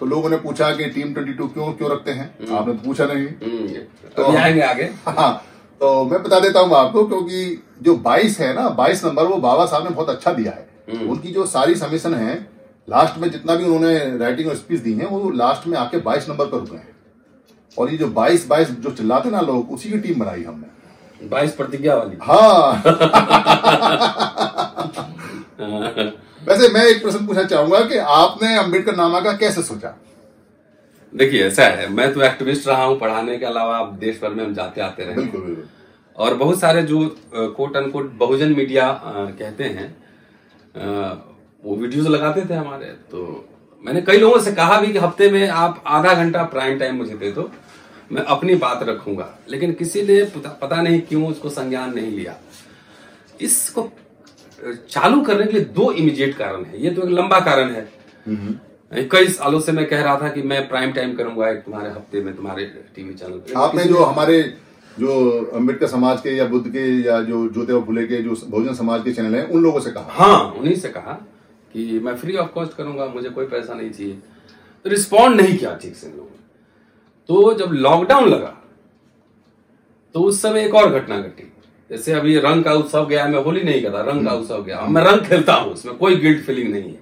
तो 0.01 0.07
लोगों 0.07 0.31
ने 0.31 0.37
पूछा 0.37 0.71
कि 0.71 0.85
टीम 0.87 1.15
22 1.15 1.53
क्यों 1.53 1.73
क्यों 1.73 1.91
रखते 1.91 2.11
हैं? 2.11 2.55
आपने 2.57 2.75
तो 2.75 2.85
पूछा 2.85 3.07
नहीं। 3.07 3.27
हम्म। 3.27 4.25
अभी 4.25 4.37
आएँगे 4.37 4.61
आगे। 4.61 4.83
हाँ 5.09 5.33
तो 5.81 6.05
मैं 6.05 6.23
बता 6.23 6.41
देता 6.41 6.61
हूँ 6.61 6.75
आपको 6.77 7.07
क्योंकि 7.07 7.63
जो 7.83 7.95
22 8.07 8.39
है 8.39 8.55
ना 8.55 8.77
22 8.77 9.05
नंबर 9.05 9.25
वो 9.25 9.37
बाबा 9.37 9.67
साहब 9.67 9.85
ने 9.85 9.91
बहुत 9.91 10.11
अच्छा 10.11 10.33
दिया 10.33 10.53
है। 10.53 10.69
उनकी 11.09 11.33
जो 11.33 11.47
सारी 11.47 11.75
समीशन 11.75 12.15
है 12.15 12.35
लास्ट 12.89 13.19
में 13.19 13.31
जितना 13.31 13.55
भी 13.55 13.65
उन्होंने 13.65 14.19
राइटिंग 14.19 14.49
और 14.49 14.57
स्पीच 14.57 14.81
दी 14.81 14.93
है 14.93 15.07
वो 15.07 15.31
लास्ट 15.31 15.67
में 15.67 15.79
आके 15.79 16.01
22 16.01 16.29
नंबर 16.29 16.47
पर 16.47 16.59
रुके 16.59 16.77
हैं। 16.77 16.97
और 17.79 17.91
ये 17.91 17.97
जो 17.97 18.09
22 18.09 18.49
22 18.49 18.71
जो 18.81 18.91
चिल्लाते 18.91 19.31
ना 19.31 19.41
लोग 19.41 19.73
उसी 19.73 19.91
की 19.91 19.99
टीम 19.99 20.21
बनाई 20.21 20.43
हमने। 20.43 20.80
बाईस 21.23 21.53
प्रतिज्ञा 21.53 21.97
वाली। 21.97 22.17
हाँ। 22.23 22.73
वैसे 26.43 26.69
मैं 26.75 26.85
एक 26.87 27.03
प्रश्न 27.03 27.27
पूछना 27.27 27.43
चाहूँगा 27.45 27.81
कि 27.89 27.97
आपने 28.13 28.57
अंबेडकर 28.59 28.97
नामा 28.97 29.21
का 29.21 29.33
कैसे 29.37 29.63
सोचा? 29.63 29.95
देखिए 31.13 31.47
ऐसा 31.47 31.65
है 31.65 31.89
मैं 31.93 32.13
तो 32.15 32.23
एक्टिविस्ट 32.23 32.69
रहा 32.69 32.85
हूँ 32.85 32.99
पढ़ाने 32.99 33.37
के 33.39 33.47
अलावा 33.47 33.77
आप 33.79 33.93
देश 34.01 34.21
भर 34.23 34.31
में 34.31 34.45
हम 34.45 34.55
जाते 34.55 34.81
आते 34.81 35.05
रहे। 35.05 35.15
बिल्कुल 35.15 35.41
बिल्कुल। 35.41 35.65
और 36.17 36.35
बहुत 36.35 36.61
सारे 36.61 36.83
जो 36.83 36.99
कोट 37.35 37.77
अनकोट 37.77 38.13
बहुजन 38.19 38.53
मीडिया 38.55 38.89
कहते 39.05 39.65
हैं 39.65 39.95
वो 41.65 41.77
वीडियोस 41.77 42.07
लगाते 42.07 42.45
थे 42.51 42.55
हमारे 42.55 42.87
तो 43.11 43.47
मैंने 43.85 44.03
कई 44.03 44.19
लोगों 44.19 44.39
से 44.41 44.53
कहा 44.53 44.81
भी 44.81 44.93
कि 44.93 44.99
हफ़्ते 44.99 45.31
में 45.31 45.49
आप 45.49 45.83
आधा 45.87 46.15
घंटा 46.15 46.43
प्राइम 46.47 46.79
टाइम 46.79 46.97
मुझे 46.97 47.15
दे 47.15 47.31
दो। 47.33 47.51
मैं 48.13 48.23
अपनी 48.25 48.55
बात 48.57 48.83
रखूँगा। 48.83 49.29
लेकिन 49.49 49.73
किसी 49.73 50.03
ने 50.03 50.23
पता, 50.37 50.81
नहीं 50.83 51.01
क्यों 51.01 51.27
उसको 51.29 51.51
संज्ञान 51.51 51.95
नहीं 51.95 52.11
लिया। 52.11 52.37
इसको 53.41 53.91
चालू 54.91 55.21
करने 55.21 55.47
के 55.47 55.53
लिए 55.53 55.65
दो 55.75 55.91
इमीडिएट 55.93 56.37
कारण 56.37 56.65
है। 56.65 56.83
ये 56.83 56.91
तो 56.91 57.03
एक 57.03 57.09
लंबा 57.11 57.39
कारण 57.41 57.71
है। 57.71 57.89
कई 59.11 59.27
सालों 59.29 59.61
से 59.61 59.73
मैं 59.73 59.87
कह 59.89 60.03
रहा 60.03 60.17
था 60.21 60.29
कि 60.29 60.43
मैं 60.43 60.67
प्राइम 60.69 60.93
टाइम 60.93 61.15
करूँगा 61.17 61.49
एक 61.51 61.59
तुम्हारे 61.59 61.91
हफ़्ते 61.91 62.21
में 62.21 62.35
तुम्हारे 62.37 62.65
टीवी 62.97 63.15
चैनल 63.15 63.39
पे। 63.39 63.53
आपने 63.57 63.85
जो 63.85 64.05
हमारे 64.05 64.43
जो 64.97 65.13
अंबेडकर 65.55 65.87
समाज 65.87 66.21
के 66.21 66.31
या 66.31 66.45
बुद्ध 66.47 66.67
के 66.69 66.81
या 67.03 67.21
जो 67.23 67.47
ज्योतिबा 67.49 67.81
फुले 67.81 68.07
के 68.07 68.23
जो 68.23 68.37
बहुजन 68.45 68.75
समाज 68.75 69.05
के 69.05 69.13
चैनल 69.13 69.35
हैं 69.35 69.47
उन 69.47 69.63
लोगों 69.63 69.81
से 69.81 69.91
कहा। 69.91 70.15
हाँ 70.15 70.51
उन्हीं 70.51 70.75
से 70.77 70.89
कहा 70.89 71.13
कि 71.75 71.99
मैं 71.99 72.17
फ्री 72.17 72.37
ऑफ़ 72.37 72.49
कॉस्ट 72.49 72.77
करूँगा 72.77 73.07
मुझे 73.07 73.29
कोई 73.31 73.47
पैसा 73.47 73.75
नहीं 73.75 73.91
चाहिए। 73.91 74.15
तो 74.85 74.91
रिस्पॉन्ड 74.91 75.41
नहीं 75.41 75.57
किया 75.59 75.75
ठीक 75.83 75.97
से 75.97 76.07
लोगों 76.09 76.40
तो 77.29 77.53
जब 77.55 77.73
लॉकडाउन 77.73 78.29
लगा 78.29 78.57
तो 80.15 80.21
उस 80.21 80.41
समय 80.43 80.65
एक 80.65 80.75
और 80.75 80.89
घटना 81.01 81.19
घटी। 81.19 81.53
जैसे 81.91 82.13
अभी 82.13 82.39
रंग 82.39 82.65
का 82.65 82.73
उत्सव 82.75 83.07
गया 83.07 83.27
मैं 83.29 83.43
होली 83.45 83.63
नहीं 83.63 83.83
कहता 83.83 84.01
रंग 84.11 84.27
का 84.27 84.33
उत्सव 84.33 84.63
गया। 84.63 84.81
मैं 84.89 85.03
रंग 85.05 85.21
खेलता 85.27 85.55
हूँ 85.55 85.73
उसमें 85.73 85.97
कोई 85.97 86.17
गिल्ट 86.17 86.45
फीलिंग 86.47 86.71
नहीं 86.71 86.83
है। 86.83 86.99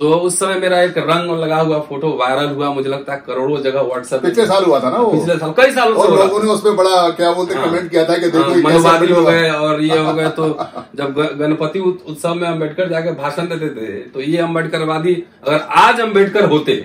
तो 0.00 0.10
उस 0.18 0.38
समय 0.38 0.58
मेरा 0.60 0.80
एक 0.82 0.98
रंग 0.98 1.30
लगा 1.40 1.60
हुआ 1.60 1.78
फ़ोटो 1.80 2.08
वायरल 2.16 2.48
हुआ 2.54 2.70
मुझे 2.70 2.88
लगता 2.88 3.12
है 3.12 3.22
करोड़ों 3.26 3.60
जगह 3.62 3.80
व्हाट्सएप 3.82 4.22
पिछले 4.22 4.46
साल 4.46 4.64
हुआ 4.64 4.80
था 4.80 4.90
ना 4.90 4.98
वो? 4.98 5.10
पिछले 5.12 5.36
साल 5.38 5.52
कई 5.58 5.70
सालों 5.74 5.94
से 5.94 6.08
और 6.08 6.18
लोगों 6.18 6.42
ने 6.42 6.50
उस 6.50 6.60
पर 6.64 6.74
बड़ा 6.76 7.08
क्या 7.10 7.32
बोलते 7.32 7.54
हाँ, 7.54 7.68
कमेंट 7.68 7.90
किया 7.90 8.04
था 8.08 8.16
कि 8.16 8.30
देखो 8.30 8.50
हाँ, 8.50 8.56
मनोवादी 8.56 9.12
हो 9.12 9.22
गए 9.24 9.48
और 9.50 9.80
ये 9.82 9.98
हो 9.98 10.12
गए 10.14 10.28
तो 10.30 10.48
जब 10.96 11.14
गणपति 11.38 11.80
उत्सव 11.80 12.34
में 12.34 12.46
अंबेडकर 12.48 12.88
जाके 12.88 13.12
भाषण 13.22 13.48
देते 13.48 13.68
थे 13.76 14.00
तो 14.10 14.20
ये 14.20 14.38
अम्बेडकरवादी 14.38 15.14
अगर 15.46 15.60
आज 15.84 16.00
अंबेडकर 16.00 16.48
होते 16.50 16.76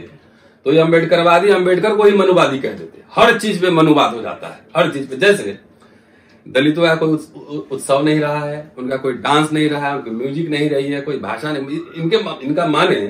तो 0.65 0.73
ये 0.73 0.79
अम्बेडकरवादी 0.79 1.49
अंबेडकर 1.51 1.95
को 1.95 2.03
ही 2.03 2.17
मनुवादी 2.17 2.59
कह 2.59 2.73
देते 2.73 3.03
हर 3.15 3.37
चीज़ 3.39 3.61
पे 3.61 3.69
मनुवाद 3.71 4.13
हो 4.15 4.21
जाता 4.21 4.47
है 4.47 4.59
हर 4.77 4.91
चीज़ 4.91 5.07
पे। 5.07 5.15
जैसे 5.17 5.57
दलितों 6.45 6.83
का 6.83 6.93
कोई 6.95 7.65
उत्सव 7.71 8.03
नहीं 8.03 8.19
रहा 8.19 8.39
है 8.39 8.71
उनका 8.77 8.97
कोई 8.97 9.13
डांस 9.23 9.51
नहीं 9.53 9.69
रहा 9.69 9.87
है 9.87 9.95
उनकी 9.95 10.11
म्यूज़िक 10.11 10.49
नहीं 10.49 10.69
रही 10.69 10.91
है 10.91 11.01
कोई 11.01 11.17
भाषा 11.19 11.51
नहीं 11.51 11.79
इनके 11.97 12.17
इनका 12.45 12.65
माने 12.67 13.01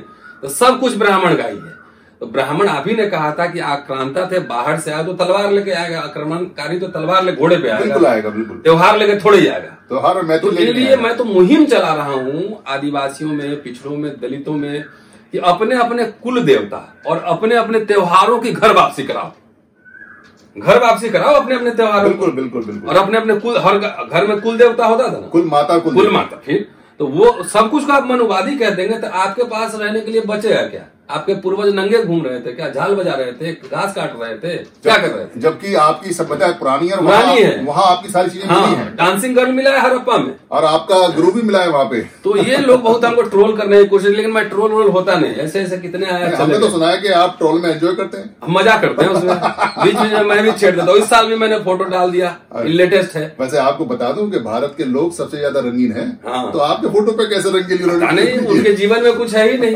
तो 0.43 0.49
सब 0.49 0.79
कुछ 0.79 0.95
ब्राह्मण 0.97 1.35
का 1.35 1.43
ही 1.43 1.57
है। 1.57 1.79
तो 2.21 2.27
ब्राह्मण 2.27 2.67
आप 2.67 2.87
ही 2.87 2.95
ने 2.95 3.05
कहा 3.07 3.31
था 3.39 3.45
कि 3.47 3.59
आक्रांता 3.67 4.25
थे 4.31 4.39
बाहर 4.47 4.79
से 4.79 4.91
आए 4.91 5.03
तो 5.05 5.13
तलवार 5.15 5.51
लेके 5.51 5.71
आएगा 5.73 5.99
आक्रमणकारी 5.99 6.79
तो 6.79 6.87
तलवार 6.89 7.23
ले 7.25 7.31
घोड़े 7.33 7.57
पे 7.57 7.69
आएगा। 7.69 7.83
बिल्कुल 7.83 8.05
आएगा 8.05 8.29
बिल्कुल। 8.29 8.57
त्योहार 8.57 8.97
लेके 8.97 9.15
थोड़े 9.19 9.37
ही 9.37 9.47
आएगा। 9.47 9.77
तो 9.89 9.99
हर 9.99 10.21
मैं 10.23 10.39
तो 10.39 10.51
तो 10.51 10.57
इसलिए 10.57 10.95
मैं 10.97 11.15
तो 11.17 11.23
मुहिम 11.25 11.65
चला 11.67 11.93
रहा 11.93 12.11
हूँ 12.11 12.61
आदिवासियों 12.67 13.31
में 13.31 13.61
पिछड़ों 13.63 13.97
में 13.97 14.11
दलितों 14.21 14.53
में 14.55 14.83
कि 15.33 15.37
अपने 15.37 15.75
अपने 15.75 16.05
कुल 16.23 16.41
देवता 16.43 16.77
और 17.07 17.17
अपने 17.27 17.55
अपने 17.55 17.79
त्योहारों 17.85 18.39
की 18.39 18.51
घर 18.51 18.73
वापसी 18.73 19.03
कराओ। 19.03 19.31
घर 20.55 20.79
वापसी 20.79 21.09
कराओ 21.09 21.33
अपने 21.35 21.55
अपने 21.55 21.71
त्योहार 21.71 22.07
बिल्कुल 22.07 22.31
बिल्कुल 22.31 22.63
बिल्कुल। 22.65 22.89
और 22.89 22.95
अपने 22.95 23.17
अपने 23.17 23.35
कुल 23.35 23.57
हर 23.57 23.77
घर 23.77 24.27
में 24.27 24.39
कुल 24.41 24.57
देवता 24.57 24.85
होता 24.85 25.07
था 25.07 25.11
ना? 25.11 25.27
कुल 25.27 25.45
माता 25.45 25.77
कुल 25.77 25.95
कुल 25.95 26.11
माता 26.11 26.37
फिर? 26.45 26.67
तो 26.99 27.07
वो 27.07 27.43
सब 27.43 27.69
कुछ 27.69 27.85
का 27.87 27.93
आप 27.93 28.05
मनुवादी 28.05 28.57
कह 28.57 28.69
देंगे 28.69 28.97
तो 28.99 29.07
आपके 29.09 29.43
पास 29.43 29.75
रहने 29.75 30.01
के 30.01 30.11
लिए 30.11 30.21
बचेगा 30.21 30.61
क्या? 30.67 30.85
आपके 31.09 31.33
पूर्वज 31.33 31.73
नंगे 31.75 32.01
घूम 32.03 32.21
रहे 32.25 32.39
थे 32.39 32.51
क्या 32.51 32.67
झाल 32.69 32.93
बजा 32.95 33.13
रहे 33.13 33.31
थे 33.31 33.51
घास 33.69 33.93
काट 33.95 34.11
रहे 34.19 34.35
थे 34.35 34.55
क्या 34.57 34.95
कर 34.97 35.07
रहे 35.07 35.25
थे? 35.25 35.39
जबकि 35.39 35.73
आपकी 35.75 36.13
सभ्यता 36.13 36.47
पुरानी 36.51 36.87
है 36.87 36.95
और 36.95 37.01
पुरानी 37.01 37.25
वहाँ 37.25 37.35
है। 37.35 37.63
वहाँ 37.65 37.85
आपकी 37.85 38.09
सारी 38.09 38.29
चीज़ें 38.29 38.47
हाँ 38.49 38.67
हैं। 38.67 38.95
डांसिंग 38.95 39.35
गर्ल 39.35 39.51
मिला 39.51 39.71
है 39.71 39.81
हरप्पा 39.81 40.17
में। 40.17 40.33
और 40.51 40.65
आपका 40.65 41.07
गुरु 41.07 41.31
भी 41.31 41.41
मिला 41.41 41.59
है 41.59 41.69
वहाँ 41.69 41.85
पे। 41.85 42.01
तो 42.23 42.35
ये 42.37 42.57
लोग 42.57 42.81
बहुत 42.83 43.05
हमको 43.05 43.21
ट्रोल 43.21 43.55
करने 43.57 43.77
की 43.77 43.89
कोशिश 43.89 44.15
लेकिन 44.15 44.31
मैं 44.31 44.47
ट्रोल 44.49 44.71
वोल 44.71 44.89
होता 44.89 45.15
नहीं। 45.15 45.35
ऐसे 45.35 45.61
ऐसे 45.61 45.77
कितने 45.77 46.05
आया 46.05 46.37
हमने 46.37 46.59
तो। 46.59 46.69
सुना 46.69 46.87
है 46.87 46.97
कि 46.97 47.07
आप 47.07 47.35
ट्रोल 47.37 47.61
में 47.61 47.69
एंजॉय 47.69 47.95
करते 47.95 48.17
हैं। 48.17 48.35
मज़ा 48.49 48.77
करते 48.77 49.05
हैं 49.05 49.11
उसमें। 49.11 49.35
बीच 49.83 49.95
में 49.95 50.23
मैं 50.23 50.41
भी 50.43 50.51
छेड़ 50.51 50.75
देता 50.75 50.91
हूँ। 50.91 50.99
इस 50.99 51.09
साल 51.09 51.27
भी 51.27 51.35
मैंने 51.35 51.59
फ़ोटो 51.59 51.83
डाल 51.83 52.11
दिया। 52.11 52.35
लेटेस्ट 52.65 53.15
है। 53.15 53.35
वैसे 53.39 53.57
आपको 53.57 53.85
बता 53.85 54.11
दूँ 54.11 54.29
कि 54.31 54.39
भारत 54.39 54.73
के 54.77 54.85
लोग 54.85 55.13
सबसे 55.13 55.37
ज़्यादा 55.37 55.59
रंगीन 55.59 55.91
हैं। 55.91 56.07
हाँ। 56.27 56.51
तो 56.51 56.59
आपके 56.59 56.87
फ़ोटो 56.87 57.11
पे 57.11 57.25
कैसे 57.25 57.49
पता 57.51 58.11
नहीं 58.11 58.37
उनके 58.37 58.73
जीवन 58.73 59.03
में 59.03 59.13
कुछ 59.17 59.35
है 59.35 59.51
ही 59.51 59.57
नहीं। 59.57 59.75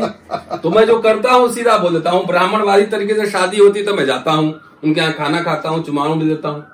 तो 0.62 0.70
मैं 0.70 0.84
जो 0.86 0.98
करता 0.98 1.25
हूँ 1.32 1.52
सीधा 1.52 1.76
बोल 1.78 1.94
देता 1.94 2.10
हूँ। 2.10 2.26
ब्राह्मणवादी 2.26 2.86
तरीके 2.86 3.14
से 3.14 3.30
शादी 3.30 3.58
होती 3.58 3.82
तो 3.82 3.94
मैं 3.94 4.06
जाता 4.06 4.32
हूँ। 4.32 4.54
उनके 4.84 5.00
यहाँ 5.00 5.12
खाना 5.12 5.42
खाता 5.42 5.68
हूँ 5.68 5.82
चुमाऊ 5.84 6.14
भी 6.14 6.28
देता 6.28 6.48
हूँ। 6.48 6.64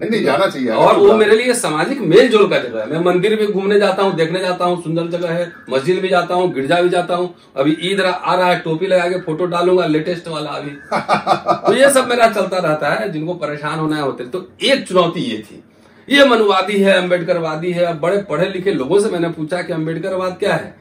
नहीं 0.00 0.10
नहीं 0.10 0.22
जाना 0.24 0.46
चाहिए 0.46 0.68
और 0.70 0.96
वो 0.96 1.14
मेरे 1.14 1.36
लिए 1.36 1.54
सामाजिक 1.54 2.00
मेल 2.00 2.28
जोल 2.28 2.48
का 2.50 2.58
जगह 2.58 2.80
है। 2.80 2.86
मैं 2.90 3.00
मंदिर 3.04 3.34
भी 3.36 3.46
घूमने 3.46 3.78
जाता 3.80 4.02
हूँ 4.02 4.14
देखने 4.16 4.40
जाता 4.40 4.64
हूँ 4.64 4.82
सुंदर 4.82 5.06
जगह 5.08 5.32
है। 5.32 5.50
मस्जिद 5.70 5.98
भी 5.98 6.08
जाता 6.08 6.34
हूँ 6.34 6.52
गिरजा 6.54 6.80
भी 6.82 6.88
जाता 6.88 7.14
हूँ। 7.14 7.34
अभी 7.56 7.76
ईद 7.82 8.00
आ 8.00 8.34
रहा 8.34 8.46
है 8.46 8.58
टोपी 8.58 8.86
लगा 8.86 9.08
के 9.08 9.20
फ़ोटो 9.20 9.46
डालूँगा 9.46 9.86
लेटेस्ट 9.86 10.28
वाला 10.28 10.50
अभी। 10.50 10.70
तो 11.66 11.74
ये 11.74 11.90
सब 11.90 12.08
मेरा 12.08 12.28
चलता 12.28 12.58
रहता 12.58 12.94
है 12.94 13.10
जिनको 13.12 13.34
परेशान 13.34 13.78
होना 13.78 13.96
है 13.96 14.02
होते 14.02 14.24
तो 14.24 14.46
एक 14.62 14.86
चुनौती 14.88 15.20
ये 15.20 15.38
थी। 15.38 15.62
ये 16.08 16.24
मनुवादी 16.24 16.80
है 16.80 16.96
अम्बेडकरवादी 17.02 17.72
है। 17.72 17.98
बड़े 18.00 18.22
पढ़े 18.22 18.48
लिखे 18.48 18.72
लोगों 18.72 19.00
से 19.00 19.10
मैंने 19.10 19.28
पूछा 19.28 19.62
कि 19.62 19.72
अम्बेडकरवाद 19.72 20.36
क्या 20.38 20.54
है? 20.54 20.74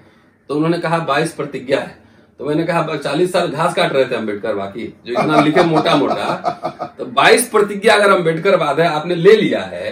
तो 0.50 0.56
उन्होंने 0.56 0.78
कहा 0.78 0.98
बाईस 1.00 1.34
प्रतिज्ञा 1.34 1.80
है। 1.80 1.98
तो 2.39 2.46
मैंने 2.46 2.63
कहा 2.63 2.96
चालीस 2.96 3.31
साल 3.31 3.48
घास 3.48 3.74
काट 3.75 3.93
रहे 3.93 4.05
थे 4.05 4.15
अंबेडकर 4.15 4.53
बाकी 4.55 4.84
जो 5.08 5.13
इतना 5.13 5.41
लिखे 5.41 5.63
मोटा 5.65 5.96
मोटा 5.96 6.93
तो 7.00 7.05
बाईस 7.15 7.48
प्रतिज्ञा 7.50 7.96
अगर 7.96 8.12
अम्बेडकरवाद 8.12 8.79
है 8.79 8.88
आपने 8.89 9.15
ले 9.15 9.36
लिया 9.36 9.62
है 9.63 9.89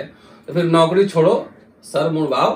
तो 0.47 0.53
फिर 0.53 0.63
नौकरी 0.65 1.05
छोड़ो 1.07 1.33
सर 1.83 2.09
मुड़वाओ 2.11 2.51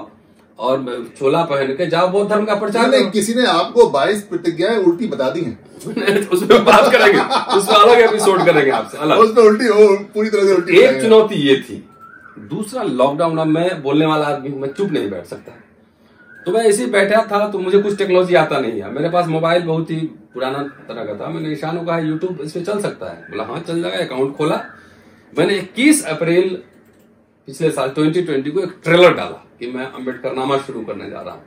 और 0.59 0.85
छोला 1.19 1.41
पहन 1.45 1.73
के 1.75 1.85
जाओ 1.87 2.07
बौद्ध 2.07 2.29
धर्म 2.29 2.45
का 2.45 2.55
प्रचार 2.55 2.89
नहीं, 2.89 3.09
किसी 3.11 3.33
ने 3.33 3.45
आपको 3.47 3.85
22 3.91 4.21
प्रतिज्ञाएँ 4.29 4.77
उल्टी 4.79 5.07
बता 5.07 5.29
दी 5.29 5.41
हैं। 5.41 6.27
उसमें 6.29 6.63
बात 6.65 6.91
करेंगे 6.91 7.19
उसमें 7.57 7.75
अलग 7.75 8.01
एपिसोड 8.01 8.45
करेंगे 8.45 8.71
आपसे 8.71 8.97
अलग। 8.97 9.19
उसमें 9.19 9.43
उल्टी 9.43 9.69
वो 9.69 9.87
पूरी 10.13 10.29
तरह 10.29 10.45
से 10.45 10.53
उल्टी 10.53 10.77
एक 10.79 11.01
चुनौती 11.01 11.35
ये 11.47 11.55
थी 11.59 11.83
दूसरा 12.49 12.83
लॉकडाउन 12.83 13.37
अब 13.37 13.47
मैं 13.47 13.81
बोलने 13.83 14.05
वाला 14.05 14.25
आदमी 14.27 14.49
मैं 14.59 14.71
चुप 14.73 14.91
नहीं 14.91 15.09
बैठ 15.09 15.25
सकता। 15.25 15.51
तो 16.45 16.51
मैं 16.51 16.61
ऐसे 16.61 16.85
बैठा 16.85 17.21
था 17.31 17.47
तो 17.49 17.59
मुझे 17.59 17.81
कुछ 17.81 17.97
टेक्नोलॉजी 17.97 18.35
आता 18.35 18.59
नहीं 18.59 18.81
है। 18.81 18.91
मेरे 18.91 19.09
पास 19.09 19.27
मोबाइल 19.27 19.63
बहुत 19.63 19.91
ही 19.91 19.95
पुराना 20.33 20.63
तरह 20.87 21.05
का 21.05 21.13
था। 21.15 21.29
मैंने 21.29 21.49
ईशान 21.49 21.77
को 21.77 21.85
कहा 21.85 21.97
यूट्यूब 21.99 22.41
इस 22.41 22.57
चल 22.57 22.79
सकता 22.81 23.05
है। 23.05 23.21
बोला 23.29 23.43
हाँ 23.43 23.59
चल 23.59 23.81
जाएगा 23.81 24.03
अकाउंट 24.05 24.35
खोला। 24.35 24.63
मैंने 25.33 25.57
21 25.57 26.05
अप्रैल 26.05 26.49
पिछले 27.47 27.71
साल 27.71 27.89
2020 27.89 28.51
को 28.51 28.59
एक 28.59 28.75
ट्रेलर 28.83 29.13
डाला 29.13 29.45
कि 29.59 29.67
मैं 29.67 29.85
अंबेडकर 29.85 30.33
नामा 30.33 30.57
शुरू 30.57 30.81
करने 30.81 31.09
जा 31.09 31.21
रहा 31.21 31.33
हूँ। 31.33 31.43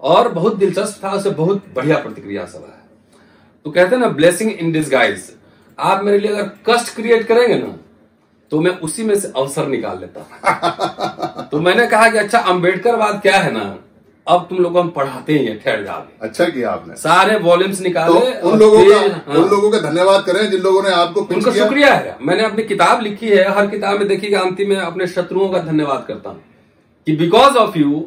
और 0.00 0.28
बहुत 0.32 0.56
दिलचस्प 0.56 1.04
था, 1.04 1.10
उसे 1.10 1.30
बहुत 1.30 1.64
बढ़िया 1.74 1.98
प्रतिक्रिया 1.98 2.46
सब 2.46 2.58
है। 2.58 2.78
तो 3.64 3.70
कहते 3.70 3.94
हैं 3.96 4.02
ना 4.02 4.08
ब्लेसिंग 4.08 4.50
इन 4.50 4.72
डिसगाइज 4.72 5.32
आप 5.78 6.02
मेरे 6.04 6.18
लिए 6.18 6.30
अगर 6.32 6.50
कष्ट 6.66 6.94
क्रिएट 6.94 7.26
करेंगे 7.26 7.58
ना 7.58 7.78
तो 8.52 8.60
मैं 8.60 8.70
उसी 8.78 9.04
में 9.04 9.14
से 9.20 9.32
अवसर 9.36 9.66
निकाल 9.66 9.98
लेता 10.00 11.48
तो 11.52 11.60
मैंने 11.60 11.86
कहा 11.86 12.08
कि 12.10 12.18
अच्छा 12.18 12.38
अम्बेडकरवाद 12.38 13.20
क्या 13.22 13.36
है 13.38 13.50
ना? 13.52 13.64
अब 14.28 14.46
तुम 14.48 14.58
लोग 14.58 14.76
हम 14.78 14.88
पढ़ाते 14.96 15.38
हैं 15.38 15.58
ठहर 15.60 15.82
जाओ। 15.84 16.02
अच्छा 16.22 16.44
किया 16.46 16.70
आपने। 16.70 16.96
सारे 16.96 17.36
वॉल्यूम्स 17.40 17.78
तो 17.78 17.84
निकाले 17.84 18.32
उन 18.42 18.58
लोगों 18.58 18.84
का 18.84 18.98
हाँ। 18.98 19.36
उन 19.36 19.48
लोगों 19.50 19.70
का 19.70 19.78
धन्यवाद 19.80 20.24
करें 20.24 20.50
जिन 20.50 20.60
लोगों 20.62 20.82
ने 20.82 20.90
आपको 20.92 21.20
उनका 21.34 21.52
शुक्रिया 21.54 21.94
है। 21.94 22.16
मैंने 22.22 22.44
अपनी 22.44 22.62
किताब 22.64 23.02
लिखी 23.02 23.28
है। 23.28 23.48
हर 23.56 23.66
किताब 23.66 23.98
में 23.98 24.06
देखिएगा 24.08 24.40
अंतिम 24.40 24.68
में 24.68 24.76
अपने 24.78 25.06
शत्रुओं 25.08 25.48
का 25.48 25.58
धन्यवाद 25.62 26.04
करता 26.08 26.30
हूँ 26.30 26.42
कि 27.06 27.16
because 27.16 27.56
of 27.56 27.78
you 27.78 28.04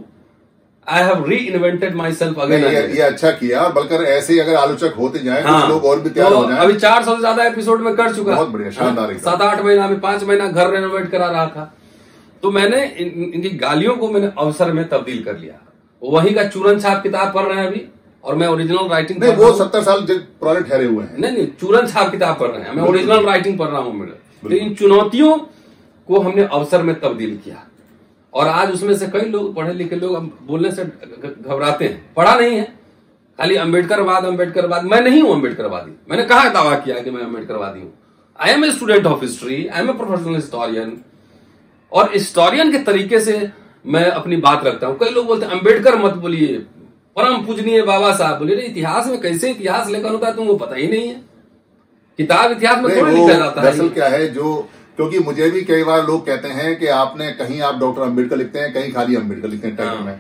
I 0.88 1.04
have 1.04 1.26
reinvented 1.38 1.96
myself 2.14 2.40
again 2.40 2.64
ये 2.64 3.02
अच्छा 3.02 3.32
किया 3.34 3.68
बल्कि 3.72 3.96
ऐसे 3.96 4.34
ही 4.34 4.40
अगर 4.40 4.56
आलोचक 4.56 4.94
होते 4.98 5.20
जाए 5.20 5.42
हाँ, 5.44 5.68
लोग 5.70 5.86
और 5.86 6.00
भी 6.00 6.10
तैयार 6.10 6.30
तो 6.30 6.36
हो 6.36 6.50
जाए। 6.50 6.60
अभी 6.60 6.74
चार 6.76 7.04
सौ 7.04 7.14
से 7.14 7.20
ज़्यादा 7.20 7.44
एपिसोड 7.46 7.82
में 7.82 7.94
कर 7.96 8.14
चुका। 8.16 8.36
बहुत 8.36 8.48
बढ़िया, 8.50 8.72
शानदार। 8.72 9.18
सात 9.26 9.42
आठ 9.42 9.64
महीना 9.66 9.88
में 9.88 10.00
पाँच 10.00 10.24
महीना 10.24 10.48
घर 10.48 10.72
रेनोवेट 10.72 11.10
करा 11.12 11.28
रहा 11.28 11.46
था। 11.48 11.74
तो 12.44 12.52
मैंने 12.52 12.84
इन, 12.86 13.32
इनकी 13.36 13.50
गालियों 13.58 13.96
को 13.96 14.10
मैंने 14.12 14.32
अवसर 14.38 14.72
में 14.72 14.88
तब्दील 14.90 15.24
कर 15.24 15.38
लिया। 15.38 15.60
वही 16.02 16.34
का 16.34 16.44
चूरन 16.48 16.80
छाप 16.80 17.02
किताब 17.04 17.34
पढ़ 17.34 17.46
रहे 17.46 17.58
हैं 17.58 17.68
अभी 17.68 17.86
और 18.24 18.36
मैं 18.36 18.48
ओरिजिनल 18.48 18.88
राइटिंग 18.90 19.20
नहीं 19.20 19.34
वो 19.36 19.52
सत्तर 19.58 19.84
साल 19.84 20.06
पुराने 20.10 20.62
ठहरे 20.62 20.86
हुए 20.86 21.04
हैं। 21.06 21.18
नहीं 21.18 21.32
नहीं 21.32 21.48
चूरन 21.60 21.88
छाप 21.88 22.12
किताब 22.12 22.40
पढ़ 22.40 22.50
रहे 22.50 22.64
हैं। 22.64 22.76
मैं 22.76 22.84
ओरिजिनल 22.84 23.26
राइटिंग 23.26 23.58
पढ़ 23.60 23.68
रहा 23.68 23.82
हूँ 23.82 23.94
मेरे 23.96 24.12
तो 24.44 24.56
इन 24.56 24.74
चुनौतियों 24.76 25.38
को 26.08 26.20
हमने 26.20 26.44
अवसर 26.44 26.84
में 26.84 26.94
तब्दील 27.00 27.38
किया। 27.38 27.64
और 28.34 28.48
आज 28.48 28.72
उसमें 28.74 28.94
से 28.98 29.08
कई 29.10 29.30
लोग 29.30 29.56
पढ़े 29.56 29.74
लिखे 29.74 29.96
लोग 29.96 30.18
बोलने 30.48 30.72
से 30.72 30.84
घबराते 30.84 31.86
हैं। 31.86 32.14
पढ़ा 32.16 32.36
नहीं 32.36 32.58
है। 32.58 32.64
खाली 33.40 33.56
अम्बेडकरवाद 33.58 34.26
अम्बेडकरवाद 34.26 34.84
मैं 34.86 35.02
नहीं 35.02 35.22
हूँ 35.22 35.32
अम्बेडकरवादी 35.34 35.92
मैंने 36.10 36.24
कहा 36.26 36.50
दावा 36.50 36.76
किया 36.78 37.00
कि 37.00 37.12
मैं 37.12 37.22
अम्बेडकरवादी 37.24 37.80
हूँ। 37.80 37.94
I 38.40 38.52
am 38.52 38.66
a 38.66 38.72
student 38.72 39.06
of 39.06 39.22
history 39.22 39.66
I 39.68 39.82
am 39.82 39.90
a 39.90 39.94
professional 39.94 40.36
historian 40.36 40.98
और 41.92 42.12
हिस्टोरियन 42.14 42.72
के 42.72 42.78
तरीके 42.84 43.20
से 43.20 43.38
मैं 43.86 44.06
अपनी 44.06 44.38
बात 44.38 44.66
रखता 44.66 44.88
हूँ। 44.88 44.98
कई 44.98 45.10
लोग 45.10 45.26
बोलते 45.26 45.46
हैं 45.46 45.54
अंबेडकर 45.54 45.98
मत 45.98 46.14
बोलिए। 46.14 46.48
परम 47.16 47.46
पूजनीय 47.46 47.82
बाबा 47.82 48.16
साहब 48.16 48.38
बोलिए। 48.38 48.56
"अरे, 48.56 48.66
इतिहास 48.66 49.08
में 49.08 49.22
कैसे 49.22 49.52
इतिहास 49.52 49.90
लेखन 49.90 50.10
होता 50.10 50.28
है 50.28 50.36
तुमको 50.36 50.56
पता 50.56 50.76
ही 50.76 50.88
नहीं 50.88 51.08
है। 51.08 51.22
किताब 52.18 52.52
इतिहास 52.52 52.78
में 52.78 52.90
नहीं, 52.90 53.02
थोड़ी 53.02 53.16
लिखा 53.16 53.34
जाता 53.34 53.62
है। 53.62 53.90
क्या 53.90 54.08
है 54.08 54.34
जो 54.34 54.70
क्योंकि 54.96 55.20
मुझे 55.20 55.50
भी 55.50 55.62
कई 55.62 55.84
बार 55.84 56.08
लोग 56.08 56.26
कहते 56.26 56.48
हैं 56.48 56.80
कि 56.80 56.88
आपने 56.88 57.32
कहीं 57.32 57.62
आप 57.62 57.80
डॉक्टर 57.80 58.02
अंबेडकर 58.02 58.36
लिखते 58.38 58.60
हैं 58.60 58.74
कहीं 58.74 58.94
खाली 58.94 59.16
अंबेडकर 59.16 59.48
लिखते 59.48 59.68
हैं 59.68 59.78
टाइटल 59.78 59.94
हाँ। 59.94 60.06
में। 60.06 60.20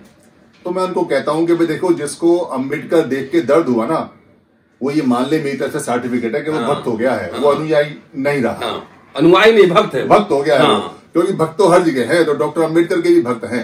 तो 0.64 0.72
मैं 0.72 0.84
उनको 0.84 1.04
कहता 1.04 1.32
हूँ 1.32 1.48
कि 1.48 1.56
भाई 1.56 1.68
देखो 1.68 1.94
जिसको 1.94 2.38
अंबेडकर 2.38 3.02
देख 3.02 3.32
के 3.32 3.42
दर्द 3.42 3.66
हुआ 3.68 3.86
ना 3.86 4.14
वो 4.84 4.92
ये 4.92 5.02
मान 5.02 5.26
ले 5.32 5.44
मेरी 5.44 5.58
तरफ़ 5.58 5.74
से 5.74 5.80
सर्टिफिकेट 5.80 6.36
है 6.36 6.42
कि 6.42 6.52
वो 6.52 6.60
हाँ। 6.60 6.68
भक्त 6.68 6.88
हो 6.88 6.94
गया 6.94 7.14
है। 7.14 7.32
वो 7.32 7.50
अनुयायी 7.50 7.96
नहीं 8.18 8.42
रहा। 8.42 8.60
हाँ। 8.64 8.90
अनुयायी 9.16 9.54
नहीं 9.54 9.68
भक्त 9.68 9.96
है। 9.96 10.08
भक्त 10.08 10.32
हो 10.32 10.44
गया 10.44 10.60
है। 10.60 10.66
हाँ। 10.66 11.01
क्योंकि 11.16 11.34
भक्त 11.34 11.58
तो 11.58 11.68
हर 11.68 11.84
जगह 11.84 12.14
है 12.14 12.24
तो 12.24 12.34
डॉक्टर 12.36 12.62
अंबेडकर 12.62 13.02
के 13.02 13.10
भी 13.10 13.22
भक्त 13.22 13.46
हैं। 13.46 13.64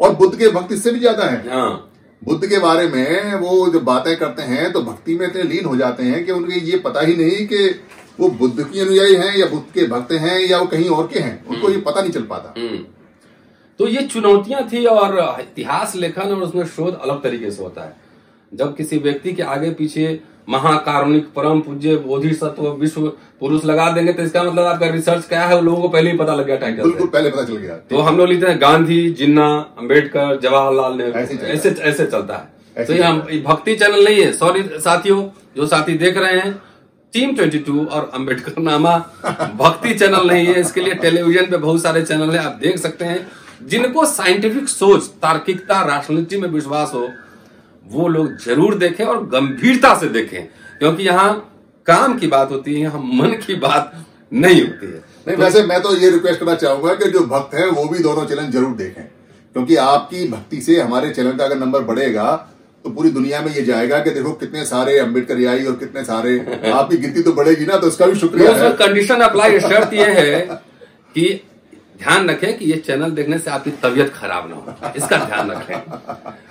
और 0.00 0.14
बुद्ध 0.14 0.34
के 0.38 0.48
भक्त 0.50 0.72
इससे 0.72 0.90
भी 0.92 0.98
ज़्यादा 0.98 1.24
हैं। 1.24 1.48
हाँ। 1.50 1.84
बुद्ध 2.22 2.46
के 2.46 2.58
बारे 2.58 2.86
में 2.88 3.34
वो 3.34 3.68
जब 3.72 3.82
बातें 3.84 4.16
करते 4.16 4.42
हैं 4.42 4.70
तो 4.72 4.82
भक्ति 4.82 5.14
में 5.14 5.26
इतने 5.26 5.42
लीन 5.42 5.64
हो 5.64 5.76
जाते 5.76 6.02
हैं 6.02 6.24
कि 6.26 6.32
उनके 6.32 6.60
ये 6.60 6.78
पता 6.78 7.00
ही 7.00 7.16
नहीं 7.16 7.46
कि 7.46 7.68
वो 8.20 8.28
बुद्ध 8.30 8.62
की 8.62 8.80
अनुयायी 8.80 9.14
हैं 9.14 9.36
या 9.36 9.46
बुद्ध 9.46 9.64
के 9.74 9.86
भक्त 9.86 10.12
हैं 10.14 10.38
या 10.40 10.58
वो 10.58 10.66
कहीं 10.66 10.88
और 10.88 11.06
के 11.06 11.18
हैं। 11.18 11.46
उनको 11.46 11.70
ये 11.70 11.80
पता 11.80 12.00
नहीं 12.00 12.12
चल 12.12 12.22
पाता। 12.22 12.54
हम्म। 12.58 12.78
तो 13.80 13.86
ये 13.88 14.02
चुनौतियाँ 14.04 14.66
थी 14.68 14.84
और 14.86 15.18
इतिहास 15.40 15.94
लेखन 15.96 16.30
और 16.30 16.42
उसमें 16.42 16.64
शोध 16.66 16.94
अलग 16.94 17.22
तरीके 17.22 17.50
से 17.50 17.62
होता 17.62 17.84
है। 17.84 17.96
जब 18.52 18.74
किसी 18.76 18.98
व्यक्ति 18.98 19.32
के 19.32 19.42
आगे 19.44 19.70
पीछे 19.70 20.20
महाकारुणिक 20.48 21.26
परम 21.36 21.60
पूज्य 21.60 21.96
बोधि 21.96 22.32
सत्व 22.34 22.68
विश्व 22.80 23.06
पुरुष 23.40 23.64
लगा 23.64 23.90
देंगे। 23.92 24.12
तो 24.12 24.22
इसका 24.22 24.42
मतलब 24.42 24.66
आपका 24.66 24.86
रिसर्च 24.90 25.24
क्या 25.28 25.44
है? 25.46 25.60
लोगों 25.62 25.80
को 25.82 25.88
पहले 25.88 26.10
ही 26.10 26.16
पता 26.18 26.34
लग 26.34 26.46
गया 26.46 26.56
टाइटल 26.56 26.82
बिल्कुल 26.82 27.06
पहले 27.06 27.30
पता 27.30 27.42
चल 27.44 27.56
गया। 27.56 27.74
तो 27.90 27.98
हम 27.98 28.16
लोग 28.18 28.28
लिखते 28.28 28.46
हैं 28.46 28.60
गांधी 28.60 29.00
जिन्ना 29.10 29.48
अंबेडकर 29.78 30.38
जवाहरलाल 30.42 30.96
नेहरू। 30.96 31.18
ऐसे 31.46 31.70
ऐसे 31.70 32.06
चलता 32.06 32.34
है। 32.34 32.84
तो 32.86 32.92
ये 32.92 33.02
हम 33.02 33.18
भक्ति 33.46 33.74
चैनल 33.76 34.04
नहीं 34.04 34.20
है। 34.24 34.32
सॉरी 34.32 34.62
साथियों 34.78 35.22
जो 35.56 35.66
साथी 35.66 35.94
देख 35.98 36.16
रहे 36.16 36.38
हैं 36.40 36.52
टीम 37.12 37.34
22 37.36 37.86
और 37.88 38.10
अंबेडकर 38.14 38.60
नामा 38.62 38.96
भक्ति 39.56 39.94
चैनल 39.94 40.26
नहीं 40.26 40.46
है। 40.46 40.60
इसके 40.60 40.80
लिए 40.80 40.94
टेलीविज़न 40.94 41.50
पे 41.50 41.56
बहुत 41.56 41.82
सारे 41.82 42.02
चैनल 42.02 42.30
है 42.30 42.44
आप 42.44 42.58
देख 42.62 42.78
सकते 42.78 43.04
हैं। 43.04 43.26
जिनको 43.66 44.04
साइंटिफिक 44.06 44.68
सोच 44.68 45.06
तार्किकता 45.22 45.80
राजनीति 45.86 46.36
में 46.36 46.48
विश्वास 46.48 46.90
हो 46.94 47.08
वो 47.90 48.08
लोग 48.08 48.36
ज़रूर 48.44 48.74
देखें 48.78 49.04
और 49.04 49.24
गंभीरता 49.26 49.94
से 50.00 50.08
देखें 50.08 50.42
क्योंकि 50.78 51.02
यहाँ 51.02 51.30
काम 51.86 52.18
की 52.18 52.26
बात 52.26 52.50
होती 52.50 52.74
है 52.74 52.80
यहाँ 52.80 53.00
मन 53.14 53.30
की 53.46 53.54
बात 53.56 53.92
नहीं 54.32 54.60
होती 54.62 54.86
है। 54.86 55.02
नहीं 55.28 55.36
वैसे 55.36 55.62
मैं 55.62 55.80
तो 55.82 55.94
ये 55.96 56.10
रिक्वेस्ट 56.10 56.40
करना 56.40 56.54
चाहूँगा 56.54 56.94
कि 56.94 57.10
जो 57.10 57.20
भक्त 57.26 57.54
है 57.54 57.68
वो 57.70 57.84
भी 57.84 57.98
दोनों 57.98 58.24
चैनल 58.26 58.50
ज़रूर 58.50 58.76
देखें 58.76 59.02
क्योंकि 59.02 59.76
आपकी 59.76 60.28
भक्ति 60.28 60.60
से 60.60 60.80
हमारे 60.80 61.10
चैनल 61.10 61.32
का 61.32 61.44
अगर 61.44 61.58
नंबर 61.58 61.82
बढ़ेगा 61.82 62.30
तो 62.84 62.90
पूरी 62.90 63.10
दुनिया 63.10 63.40
में 63.42 63.52
ये 63.54 63.62
जाएगा 63.62 63.98
कि 63.98 64.10
देखो 64.10 64.32
कितने 64.32 64.64
सारे 64.64 64.98
अंबेडकर 64.98 65.46
आई 65.48 65.64
और 65.64 65.76
कितने 65.76 66.04
सारे 66.04 66.38
आपकी 66.72 66.96
गिनती 66.96 67.22
तो 67.22 67.32
बढ़ेगी 67.32 67.66
ना 67.66 67.76
तो 67.76 67.86
उसका 67.86 68.06
भी 68.06 68.18
शुक्रिया 68.18 68.70
कंडीशन 68.78 69.20
अप्लाई 69.22 69.60
शर्त 69.60 69.92
यह 69.94 70.18
है 70.18 70.40
कि 71.14 71.24
ध्यान 72.00 72.28
रखें 72.30 72.56
कि 72.58 72.64
ये 72.64 72.76
चैनल 72.78 73.10
देखने 73.10 73.38
से 73.38 73.50
आपकी 73.50 73.70
तबीयत 73.82 74.12
खराब 74.14 74.48
ना 74.50 74.56
हो। 74.56 74.92
इसका 74.96 75.16
ध्यान 75.18 75.50
रखें। 75.50 75.78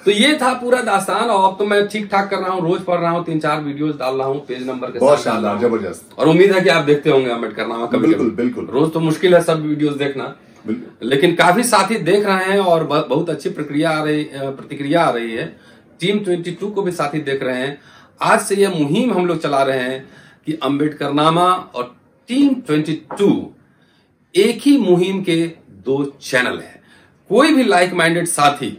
तो 0.05 0.11
ये 0.11 0.33
था 0.33 0.51
पूरा 0.53 0.81
दास्तान 0.81 1.29
और 1.29 1.51
अब 1.51 1.57
तो 1.59 1.65
मैं 1.65 1.87
ठीक 1.87 2.07
ठाक 2.11 2.29
कर 2.29 2.37
रहा 2.37 2.51
हूँ 2.51 2.61
रोज 2.63 2.81
पढ़ 2.81 2.99
रहा 2.99 3.11
हूँ 3.11 3.23
तीन 3.25 3.39
चार 3.39 3.61
वीडियोस 3.61 3.95
डाल 3.95 4.15
रहा 4.15 4.27
हूँ 4.27 4.45
पेज 4.47 4.67
नंबर 4.67 4.91
के 4.91 4.99
बहुत 4.99 5.19
साथ 5.19 5.59
ज़बरदस्त। 5.59 6.17
और 6.19 6.27
उम्मीद 6.27 6.51
है 6.51 6.61
कि 6.61 6.69
आप 6.69 6.83
देखते 6.83 7.09
होंगे 7.09 7.29
अंबेडकर 7.31 7.67
नामा 7.67 7.85
कभी 7.85 8.07
बिल्कुल। 8.07 8.31
बिल्कुल। 8.35 8.67
रोज 8.73 8.91
तो 8.93 8.99
मुश्किल 8.99 9.35
है 9.35 9.41
सब 9.43 9.65
वीडियोस 9.65 9.95
देखना। 9.95 10.35
लेकिन 11.03 11.35
काफ़ी 11.35 11.63
साथी 11.63 11.97
देख 12.05 12.25
रहे 12.25 12.45
हैं 12.45 12.59
और 12.61 12.83
बहुत 12.85 13.29
अच्छी 13.29 13.49
प्रक्रिया 13.49 13.91
आ 13.91 14.03
रही 14.03 14.23
प्रतिक्रिया 14.33 15.03
आ 15.03 15.09
रही 15.09 15.35
है। 15.35 15.45
टीम 15.99 16.19
22 16.21 16.71
को 16.71 16.81
भी 16.81 16.91
साथी 16.93 17.19
देख 17.23 17.43
रहे 17.43 17.57
हैं। 17.57 17.77
आज 18.21 18.41
से 18.41 18.55
यह 18.55 18.69
मुहिम 18.69 19.13
हम 19.13 19.25
लोग 19.25 19.41
चला 19.41 19.61
रहे 19.63 19.79
हैं 19.81 20.07
कि 20.47 20.53
अंबेडकर 20.63 21.13
नामा 21.13 21.51
और 21.75 21.95
टीम 22.29 22.53
22 22.69 23.29
एक 24.37 24.61
ही 24.61 24.77
मुहिम 24.79 25.21
के 25.23 25.35
दो 25.85 26.03
चैनल 26.21 26.57
हैं। 26.59 26.81
कोई 27.29 27.53
भी 27.53 27.63
लाइक 27.65 27.93
माइंडेड 27.93 28.27
साथी 28.27 28.77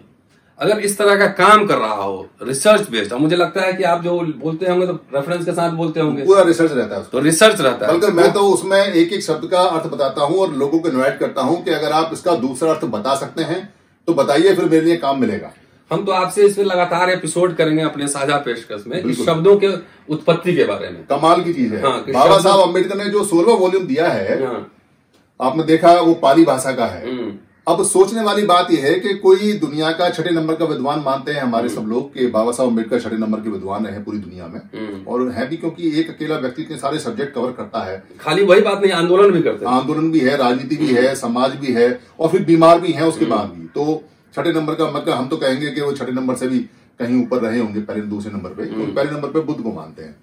अगर 0.59 0.79
इस 0.81 0.97
तरह 0.99 1.17
का 1.17 1.27
काम 1.39 1.67
कर 1.67 1.79
रहा 1.79 1.95
हो 1.95 2.29
रिसर्च 2.43 2.89
बेस्ड 2.91 3.13
और 3.13 3.19
मुझे 3.19 3.37
लगता 3.37 3.63
है 3.63 3.73
कि 3.73 3.83
आप 3.85 4.03
जो 4.05 4.19
बोलते 4.39 4.67
होंगे 4.67 4.87
तो 4.87 4.93
रेफरेंस 5.15 5.45
के 5.45 5.53
साथ 5.53 5.71
बोलते 5.73 6.01
होंगे। 6.01 6.25
पूरा 6.25 6.43
रिसर्च 6.43 6.73
रहता 6.73 6.97
है 6.97 7.03
तो 7.13 7.21
रिसर्च 7.21 7.61
रहता 7.61 7.87
है। 7.87 7.93
बल्कि 7.93 8.13
मैं 8.13 8.33
तो 8.33 8.41
उसमें 8.53 8.79
एक 8.79 9.13
एक 9.13 9.23
शब्द 9.23 9.47
का 9.51 9.61
अर्थ 9.61 9.87
बताता 9.89 10.23
हूँ 10.23 10.39
और 10.39 10.55
लोगों 10.55 10.79
को 10.79 10.89
इन्वाइट 10.89 11.19
करता 11.19 11.43
हूँ 11.43 11.63
कि 11.65 11.71
अगर 11.73 11.93
आप 11.93 12.11
इसका 12.13 12.35
दूसरा 12.39 12.71
अर्थ 12.71 12.85
बता 12.87 13.15
सकते 13.17 13.43
हैं 13.45 13.63
तो 14.09 14.15
बताइए 14.15 14.55
फिर 14.55 14.65
मेरे 14.65 14.85
लिए 14.85 14.97
काम 14.99 15.21
मिलेगा। 15.21 15.53
हम 15.91 16.05
तो 16.05 16.13
आपसे 16.13 16.47
इसमें 16.47 16.65
लगातार 16.65 17.11
एपिसोड 17.11 17.55
करेंगे 17.57 17.83
अपने 17.83 18.09
साझा 18.09 18.37
पेशकश 18.47 18.85
में 18.87 18.99
इस 19.01 19.25
शब्दों 19.27 19.57
के 19.57 19.69
उत्पत्ति 20.09 20.55
के 20.57 20.65
बारे 20.65 20.89
में। 20.89 21.05
कमाल 21.07 21.43
की 21.43 21.53
चीज़ 21.53 21.75
है। 21.75 21.83
हाँ, 21.83 22.01
बाबा 22.09 22.39
साहब 22.39 22.61
अंबेडकर 22.61 22.97
ने 22.97 23.09
जो 23.11 23.25
सोलवा 23.25 23.55
वॉल्यूम 23.57 23.87
दिया 23.87 24.09
है 24.09 24.45
हाँ, 24.45 24.59
आपने 25.41 25.63
देखा 25.63 25.93
वो 25.93 26.15
पाली 26.15 26.45
भाषा 26.45 26.73
का 26.73 26.87
है। 26.87 27.11
हम्म, 27.11 27.33
अब 27.67 27.85
सोचने 27.85 28.23
वाली 28.23 28.43
बात 28.43 28.71
यह 28.71 28.85
है 28.85 28.95
कि 28.95 29.15
कोई 29.15 29.53
दुनिया 29.53 29.91
का 29.93 30.09
छठे 30.11 30.31
नंबर 30.31 30.55
का 30.55 30.65
विद्वान 30.65 31.01
मानते 31.01 31.33
हैं 31.33 31.41
हमारे 31.41 31.69
सब 31.69 31.81
लोग 31.81 32.15
कि 32.15 32.27
बाबा 32.27 32.53
साहब 32.53 32.69
अंबेडकर 32.69 33.01
छठे 33.01 33.17
नंबर 33.17 33.41
के 33.41 33.51
विद्वान 33.51 33.87
रहे 33.87 33.99
पूरी 34.01 34.19
दुनिया 34.19 34.47
में। 34.47 34.61
हम्म। 34.61 35.03
और 35.09 35.31
है 35.31 35.49
भी 35.49 35.57
क्योंकि 35.57 36.01
एक 36.01 36.11
अकेला 36.11 36.37
व्यक्ति 36.37 36.63
इतने 36.63 36.77
सारे 36.77 36.99
सब्जेक्ट 36.99 37.35
कवर 37.35 37.53
करता 37.53 37.85
है। 37.85 38.03
खाली 38.21 38.45
वही 38.45 38.61
बात 38.61 38.81
नहीं 38.83 38.93
आंदोलन 38.93 39.31
भी 39.31 39.43
करते 39.43 39.67
हैं। 39.67 39.73
आंदोलन 39.73 40.11
भी 40.11 40.21
है 40.21 40.37
राजनीति 40.37 40.77
भी 40.77 40.87
है 40.87 41.15
समाज 41.15 41.55
भी 41.57 41.73
है 41.73 42.01
और 42.21 42.29
फिर 42.29 42.45
बीमार 42.45 42.81
भी 42.81 42.93
है 42.93 43.09
उसके 43.09 43.25
बाद 43.25 43.47
भी। 43.47 43.67
तो 43.67 44.03
छठे 44.35 44.53
नंबर 44.53 44.75
का 44.75 44.91
मतलब 44.91 45.15
हम 45.15 45.29
तो 45.29 45.37
कहेंगे 45.37 45.71
कि 45.71 45.81
वो 45.81 45.93
छठे 45.93 46.13
नंबर 46.13 46.35
से 46.35 46.49
भी 46.49 46.59
कहीं 46.99 47.23
ऊपर 47.23 47.39
रहे 47.39 47.59
होंगे 47.59 47.81
पहले 47.81 48.01
दूसरे 48.01 48.33
नंबर 48.33 48.51
पे। 48.51 48.67
क्योंकि 48.67 48.93
पहले 48.93 49.11
नंबर 49.11 49.29
पे 49.29 49.41
बुद्ध 49.41 49.61
को 49.63 49.73
मानते 49.73 50.03
हैं। 50.03 50.17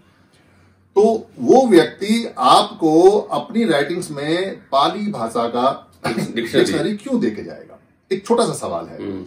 तो 0.96 1.04
वो 1.40 1.66
व्यक्ति 1.68 2.26
आपको 2.38 3.02
अपनी 3.38 3.64
राइटिंग्स 3.66 4.12
में 4.12 4.56
पाली 4.72 5.08
भाषा 5.12 5.48
का 5.56 5.66
डिक्शनरी 6.08 6.96
क्यों 6.98 7.20
देके 7.22 7.44
जाएगा? 7.44 7.80
एक 8.12 8.26
छोटा 8.28 8.46
सा 8.46 8.54
सवाल 8.54 8.86
है। 8.86 9.02
हम्म, 9.02 9.26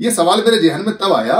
ये 0.00 0.10
सवाल 0.10 0.42
मेरे 0.46 0.58
जहन 0.58 0.84
में 0.86 0.96
तब 0.96 1.12
आया 1.12 1.38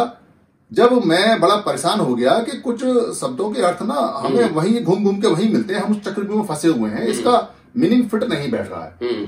जब 0.72 0.92
मैं 1.07 1.40
बड़ा 1.40 1.57
परेशान 1.57 2.00
हो 2.00 2.14
गया 2.14 2.38
कि 2.38 2.57
कुछ 2.61 2.81
शब्दों 3.18 3.50
के 3.53 3.62
अर्थ 3.62 3.83
ना 3.83 3.94
हमें 4.24 4.48
वहीं 4.55 4.83
घूम 4.85 5.05
घूम 5.05 5.20
के 5.20 5.29
वहीं 5.29 5.53
मिलते 5.53 5.74
हैं 5.74 5.81
हम 5.83 5.92
उस 5.92 6.00
चक्रव्यूह 6.00 6.38
में 6.38 6.46
फंसे 6.46 6.68
हुए 6.68 6.90
हैं 6.90 7.07
इसका 7.09 7.37
मीनिंग 7.76 8.09
फिट 8.09 8.24
नहीं 8.24 8.50
बैठ 8.50 8.70
रहा 8.70 8.85
है। 8.85 8.90
हम्म, 9.03 9.24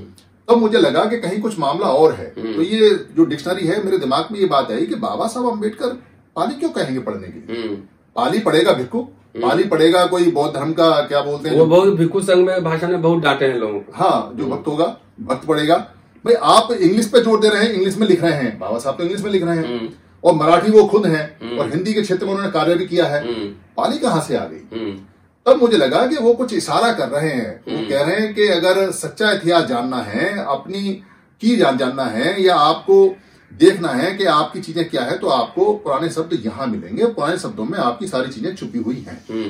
तब 0.48 0.57
मुझे 0.57 0.79
लगा 0.79 1.05
कि 1.05 1.18
कहीं 1.20 1.40
कुछ 1.42 1.59
मामला 1.59 1.87
और 1.87 2.14
है। 2.14 2.27
तो 2.35 2.62
ये 2.62 2.90
जो 3.16 3.25
डिक्शनरी 3.25 3.66
है 3.66 3.83
मेरे 3.85 3.98
दिमाग 3.98 4.29
में 4.33 4.38
ये 4.40 4.46
बात 4.46 4.70
आई 4.72 4.87
कि 4.87 4.94
बाबा 5.07 5.27
साहब 5.27 5.51
अंबेडकर 5.53 5.96
पाली 6.37 6.55
क्यों 6.55 6.70
कहेंगे 6.70 7.01
पढ़ने 7.01 7.29
के 7.29 7.53
लिए? 7.53 7.62
हम्म। 7.62 7.77
पाली 8.16 8.38
पढ़ेगा 8.40 8.72
भिक्खु। 8.72 9.07
पाली 9.35 9.64
पड़ेगा 9.64 10.05
कोई 10.07 10.31
बौद्ध 10.31 10.55
धर्म 10.55 10.73
का 10.73 10.90
क्या 11.03 11.21
बोलते 11.23 11.49
हैं? 11.49 11.57
वो 11.59 11.66
बहुत 11.66 11.95
भिक्खु 11.95 12.21
संघ 12.23 12.47
में 12.47 12.62
भाषा 12.64 12.87
ने 12.87 12.97
बहुत 12.99 13.23
डांटे 13.23 13.45
हैं 13.45 13.59
लोगों 13.59 13.81
को। 13.81 13.93
हाँ 13.95 14.33
जो 14.37 14.47
भक्त 14.47 14.66
होगा 14.69 14.97
भक्त 15.23 15.47
पढ़ेगा 15.47 15.77
भाई 16.25 16.35
आप 16.55 16.73
इंग्लिश 16.73 17.07
पे 17.09 17.21
ज़ोर 17.21 17.40
दे 17.40 17.49
रहे 17.49 17.64
हैं 17.64 17.73
इंग्लिश 17.73 17.97
में 17.99 18.07
लिख 18.09 18.23
रहे 18.23 18.33
हैं। 18.33 18.59
बाबा 18.59 18.79
साहब 18.79 18.97
तो 18.97 19.03
इंग्लिश 19.03 19.23
में 19.25 19.31
लिख 19.31 19.45
रहे 19.45 19.57
हैं। 19.57 19.88
और 20.25 20.35
मराठी 20.35 20.71
वो 20.73 20.85
खुद 20.87 21.07
हैं 21.07 21.59
और 21.59 21.71
हिंदी 21.71 21.93
के 21.95 22.03
क्षेत्र 22.03 22.27
में 22.27 22.33
उन्होंने 22.33 22.51
कार्य 22.53 22.75
भी 22.75 22.87
किया 22.87 23.07
है। 23.07 23.21
हम्म, 23.23 23.47
पाली 23.77 23.99
कहाँ 23.99 24.21
से 24.21 24.37
आ 24.37 24.45
गई? 24.45 24.79
हम्म, 24.79 24.97
तब 25.47 25.61
मुझे 25.61 25.77
लगा 25.77 26.07
कि 26.07 26.16
वो 26.16 26.33
कुछ 26.35 26.53
इशारा 26.55 26.93
कर 26.93 27.09
रहे 27.09 27.31
हैं। 27.31 27.55
वो 27.69 27.88
कह 27.88 28.03
रहे 28.03 28.16
हैं 28.16 28.35
कि 28.35 28.47
अगर 28.49 28.90
सच्चा 28.93 29.31
इतिहास 29.33 29.64
जानना 29.64 30.03
है 30.03 30.29
अपनी 30.47 30.93
की 31.43 31.57
जान 31.57 31.79
जानना 31.79 32.05
है 32.07 32.43
या 32.43 32.55
आपको 32.57 33.05
देखना 33.51 33.89
है 33.91 34.15
कि 34.17 34.25
आपकी 34.27 34.61
चीज़ें 34.61 34.89
क्या 34.91 35.03
है 35.03 35.19
तो 35.19 35.29
आपको 35.31 35.73
पुराने 35.75 36.09
शब्द 36.11 36.39
यहाँ 36.45 36.67
मिलेंगे। 36.67 37.07
पुराने 37.07 37.39
शब्दों 37.39 37.65
में 37.65 37.79
आपकी 37.81 38.07
सारी 38.09 38.33
चीज़ें 38.33 38.55
छुपी 38.57 38.79
हुई 38.79 38.97
हैं। 38.99 39.17
हम्म, 39.31 39.49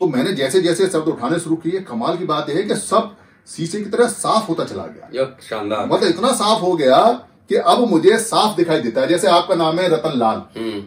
तो 0.00 0.06
मैंने 0.08 0.32
जैसे 0.34 0.60
जैसे 0.62 0.86
शब्द 0.88 1.08
उठाने 1.08 1.38
शुरू 1.38 1.56
किए 1.58 1.80
कमाल 1.82 2.16
की 2.16 2.24
बात 2.26 2.48
यह 2.50 2.56
है 2.56 2.62
कि 2.62 2.74
सब 2.76 3.14
शीशे 3.48 3.80
की 3.80 3.90
तरह 3.90 4.08
साफ़ 4.08 4.46
होता 4.46 4.64
चला 4.64 4.86
गया। 4.86 5.24
शानदार। 5.42 5.86
मतलब 5.86 6.08
इतना 6.08 6.32
साफ़ 6.34 6.60
हो 6.60 6.72
गया 6.74 7.02
कि 7.50 7.54
अब 7.56 7.86
मुझे 7.90 8.18
साफ़ 8.20 8.56
दिखाई 8.56 8.80
देता 8.80 9.00
है। 9.00 9.08
जैसे 9.08 9.28
आपका 9.28 9.54
नाम 9.56 9.78
है 9.78 9.88
रतन 9.90 10.18
लाल। 10.18 10.42
हम्म, 10.56 10.82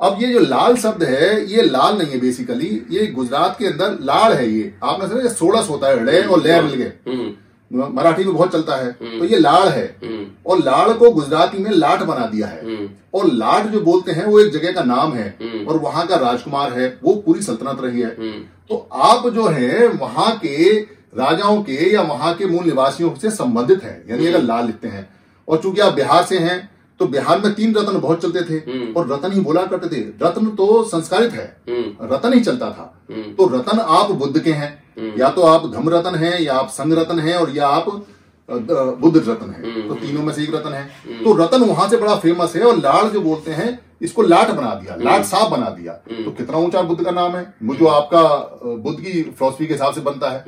अब 0.00 0.22
ये 0.22 0.32
जो 0.32 0.38
लाल 0.40 0.76
शब्द 0.76 1.02
है 1.04 1.44
ये 1.46 1.62
लाल 1.64 1.98
नहीं 1.98 2.10
है 2.10 2.20
बेसिकली 2.20 2.68
ये 2.90 3.06
गुजरात 3.08 3.56
के 3.58 3.66
अंदर 3.66 3.98
लाल 4.02 4.32
है 4.32 4.48
ये। 4.48 4.74
आपने 4.84 5.28
सोलस 5.30 5.68
होता 5.70 5.88
है 5.88 5.96
और 6.26 6.42
ले 6.42 6.60
मिल 6.60 6.74
गए। 6.74 6.92
हम्म, 7.08 7.28
मराठी 7.72 8.24
में 8.24 8.34
बहुत 8.34 8.52
चलता 8.52 8.76
है। 8.76 8.92
तो 8.92 9.24
ये 9.24 9.38
लाड़ 9.38 9.68
है। 9.68 9.96
हम्म, 10.04 10.26
और 10.46 10.58
लाड़ 10.58 10.92
को 10.92 11.10
गुजराती 11.10 11.58
में 11.58 11.70
लाट 11.70 12.02
बना 12.02 12.26
दिया 12.26 12.46
है। 12.46 12.64
हम्म, 12.64 12.90
और 13.14 13.26
लाट 13.26 13.66
जो 13.66 13.80
बोलते 13.80 14.12
हैं 14.12 14.26
वो 14.26 14.40
एक 14.40 14.52
जगह 14.52 14.72
का 14.72 14.82
नाम 14.82 15.12
है। 15.12 15.38
हम्म। 15.42 15.66
और 15.66 15.76
वहाँ 15.76 16.06
का 16.06 16.16
राजकुमार 16.16 16.72
है। 16.72 16.98
वो 17.04 17.14
पूरी 17.14 17.42
सल्तनत 17.42 17.78
रही 17.80 18.00
है। 18.00 18.16
हम्म, 18.18 18.40
तो 18.68 18.88
आप 18.92 19.28
जो 19.28 19.46
है 19.46 19.88
वहाँ 19.88 20.38
के 20.38 20.80
राजाओं 21.18 21.62
के 21.62 21.94
या 21.94 22.02
वहाँ 22.02 22.34
के 22.34 22.46
मूल 22.46 22.64
निवासियों 22.64 23.14
से 23.14 23.30
संबंधित 23.30 23.82
है। 23.82 24.04
यानी 24.10 24.26
अगर 24.26 24.42
लाल 24.42 24.66
लिखते 24.66 24.88
हैं। 24.88 25.10
और 25.48 25.58
चूँकि 25.58 25.80
आप 25.80 25.92
बिहार 25.92 26.24
से 26.24 26.38
हैं 26.38 26.71
तो 26.98 27.06
बिहार 27.06 27.40
में 27.40 27.54
तीन 27.54 27.74
रत्न 27.74 27.98
बहुत 28.00 28.22
चलते 28.22 28.42
थे 28.42 28.54
हम्म। 28.70 28.92
और 28.92 29.12
रतन 29.12 29.32
ही 29.32 29.40
बोला 29.40 29.62
करते 29.66 29.96
थे। 29.96 30.00
रत्न 30.22 30.46
तो 30.46 30.84
संस्कारित 30.84 31.32
है। 31.32 31.62
हम्म, 31.68 32.14
रतन 32.14 32.32
ही 32.32 32.40
चलता 32.40 32.70
था। 32.70 33.02
हम्म। 33.10 33.34
तो 33.34 33.46
रतन 33.58 33.78
आप 33.78 34.10
बुद्ध 34.10 34.40
के 34.40 34.52
हैं। 34.52 34.82
या 35.18 35.28
तो 35.28 35.42
आप 35.42 35.66
धम 35.72 35.88
रतन 35.88 36.14
हैं 36.14 36.40
या 36.40 36.54
आप 36.54 36.68
संग 36.68 36.92
रतन 36.92 37.18
हैं 37.18 37.36
और 37.36 37.50
या 37.50 37.68
आप 37.68 38.06
बुद्ध 38.50 39.16
रतन 39.16 39.50
है। 39.50 39.88
तो 39.88 39.94
तीनों 39.94 40.22
में 40.22 40.32
से 40.34 40.42
एक 40.42 40.54
रतन 40.54 40.72
है। 40.72 40.84
तो 41.24 41.36
रतन 41.36 41.62
वहाँ 41.62 41.88
से 41.88 41.96
बड़ा 41.96 42.14
फ़ेमस 42.16 42.56
है 42.56 42.62
और 42.62 42.76
लाड़ 42.76 43.04
जो 43.04 43.20
बोलते 43.20 43.50
हैं 43.50 43.80
इसको 44.02 44.22
लाट 44.22 44.50
बना 44.50 44.74
दिया 44.74 44.96
लाट 44.96 45.22
साफ़ 45.22 45.50
बना 45.50 45.70
दिया। 45.70 45.92
तो 45.92 46.30
कितना 46.30 46.58
ऊँचा 46.58 46.82
बुद्ध 46.82 47.04
का 47.04 47.10
नाम 47.10 47.36
है? 47.36 47.54
जो 47.62 47.86
आपका 47.86 48.22
बुद्ध 48.64 49.00
की 49.00 49.22
फिलोसफी 49.22 49.66
के 49.66 49.74
हिसाब 49.74 49.94
से 49.94 50.00
बनता 50.00 50.30
है। 50.30 50.44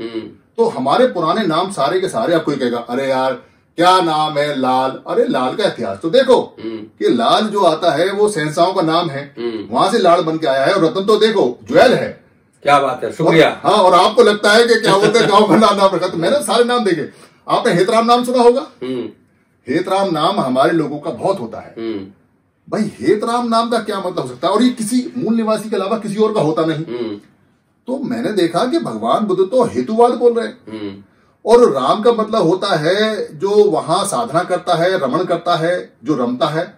तो 0.58 0.68
हमारे 0.68 1.06
पुराने 1.06 1.46
नाम 1.46 1.70
सारे 1.70 2.00
के 2.00 2.08
सारे 2.08 2.34
आपको 2.34 2.52
कहेगा 2.52 2.78
अरे 2.78 3.08
यार 3.08 3.42
क्या 3.78 4.00
नाम 4.00 4.38
है 4.38 4.54
लाल? 4.56 4.90
अरे 5.08 5.24
लाल 5.26 5.54
का 5.56 5.64
इतिहास 5.64 5.98
तो 6.02 6.10
देखो 6.10 6.40
कि 6.58 7.08
लाल 7.10 7.46
जो 7.46 7.62
आता 7.64 7.90
है 7.92 8.10
वो 8.12 8.28
सहनसाओं 8.28 8.72
का 8.74 8.82
नाम 8.82 9.08
है। 9.10 9.22
वहाँ 9.70 9.90
से 9.92 9.98
लाल 9.98 10.22
बन 10.22 10.38
के 10.38 10.46
आया 10.46 10.64
है 10.64 10.74
और 10.74 10.84
रतन 10.84 11.06
तो 11.06 11.16
देखो 11.18 11.46
ज्वेल 11.68 11.94
है। 11.94 12.08
क्या 12.64 12.78
बात 12.80 13.04
है 13.04 13.12
शुक्रिया। 13.12 13.48
हाँ 13.64 13.76
और 13.78 13.94
आपको 13.94 14.22
लगता 14.22 14.52
है 14.52 14.66
कि 14.66 14.80
क्या 14.80 14.96
बोलते 14.96 15.18
हैं 15.18 15.28
गाँव 15.28 15.48
का 15.48 15.56
नाम 15.56 15.76
नाम 15.76 15.94
रखा। 15.94 16.08
तो 16.08 16.18
मैंने 16.18 16.42
सारे 16.42 16.64
नाम 16.64 16.84
देखे। 16.84 17.08
आपने 17.46 17.72
हेतराम 17.72 18.06
नाम 18.06 18.24
सुना 18.24 18.42
होगा? 18.42 18.60
हम्म, 18.82 19.08
हेतराम 19.66 20.10
नाम 20.10 20.40
हमारे 20.40 20.72
लोगों 20.72 20.98
का 20.98 21.10
बहुत 21.12 21.40
होता 21.40 21.60
है। 21.60 21.74
हम्म, 21.78 22.06
भाई 22.68 22.90
हेतराम 23.00 23.48
नाम 23.48 23.70
का 23.70 23.78
क्या 23.80 23.98
मतलब 23.98 24.20
हो 24.20 24.28
सकता 24.28 24.48
है? 24.48 24.54
और 24.54 24.62
ये 24.62 24.68
किसी 24.72 25.12
मूल 25.16 25.34
निवासी 25.34 25.70
के 25.70 25.76
अलावा 25.76 25.98
किसी 25.98 26.16
और 26.16 26.32
का 26.34 26.40
होता 26.40 26.64
नहीं। 26.64 26.84
हम्म, 26.88 27.16
तो 27.88 27.98
मैंने 28.04 28.32
देखा 28.32 28.64
कि 28.66 28.78
भगवान 28.80 29.24
बुद्ध 29.24 29.42
तो 29.42 29.64
हेतुवाद 29.66 30.14
बोल 30.14 30.32
रहे 30.32 30.46
हैं। 30.46 30.56
हम्म, 30.70 31.02
और 31.46 31.72
राम 31.72 32.02
का 32.02 32.12
मतलब 32.12 32.42
होता 32.42 32.76
है 32.76 33.38
जो 33.38 33.50
वहाँ 33.64 34.04
साधना 34.04 34.42
करता 34.42 34.74
है 34.74 34.98
रमण 34.98 35.24
करता 35.24 35.54
है 35.54 35.92
जो 36.04 36.14
रमता 36.14 36.46
है। 36.46 36.74